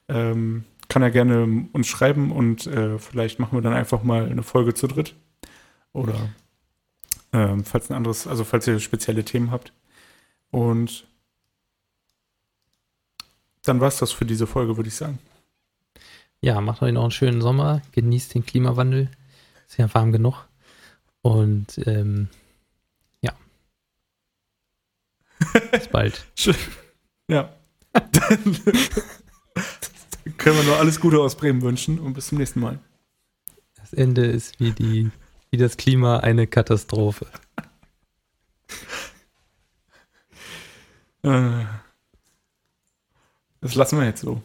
ähm, 0.08 0.64
kann 0.88 1.02
er 1.02 1.10
gerne 1.10 1.66
uns 1.72 1.86
schreiben 1.86 2.32
und 2.32 2.66
äh, 2.66 2.98
vielleicht 2.98 3.38
machen 3.38 3.56
wir 3.56 3.62
dann 3.62 3.72
einfach 3.72 4.02
mal 4.02 4.26
eine 4.26 4.42
Folge 4.42 4.74
zu 4.74 4.88
dritt. 4.88 5.14
Oder 5.94 6.28
ähm, 7.32 7.64
falls 7.64 7.88
ein 7.88 7.94
anderes, 7.94 8.26
also 8.26 8.44
falls 8.44 8.66
ihr 8.66 8.78
spezielle 8.78 9.24
Themen 9.24 9.50
habt. 9.50 9.72
Und 10.50 11.06
dann 13.68 13.80
war 13.80 13.88
es 13.88 13.98
das 13.98 14.12
für 14.12 14.24
diese 14.24 14.46
Folge, 14.46 14.76
würde 14.76 14.88
ich 14.88 14.94
sagen. 14.94 15.18
Ja, 16.40 16.60
macht 16.60 16.82
euch 16.82 16.92
noch 16.92 17.02
einen 17.02 17.10
schönen 17.10 17.40
Sommer, 17.40 17.82
genießt 17.92 18.34
den 18.34 18.46
Klimawandel. 18.46 19.10
Ist 19.68 19.78
ja 19.78 19.92
warm 19.94 20.12
genug. 20.12 20.46
Und 21.22 21.78
ähm, 21.86 22.28
ja. 23.20 23.32
Bis 25.72 25.88
bald. 25.88 26.24
ja. 27.28 27.52
Dann 27.92 28.56
können 30.36 30.56
wir 30.58 30.64
nur 30.64 30.76
alles 30.78 31.00
Gute 31.00 31.20
aus 31.20 31.36
Bremen 31.36 31.62
wünschen 31.62 31.98
und 31.98 32.12
bis 32.12 32.28
zum 32.28 32.38
nächsten 32.38 32.60
Mal. 32.60 32.78
Das 33.74 33.92
Ende 33.92 34.26
ist 34.26 34.60
wie 34.60 34.72
die, 34.72 35.10
wie 35.50 35.56
das 35.56 35.76
Klima 35.76 36.18
eine 36.18 36.46
Katastrophe. 36.46 37.26
Äh, 41.22 41.64
das 43.60 43.74
lassen 43.74 43.98
wir 43.98 44.06
jetzt 44.06 44.20
so. 44.20 44.42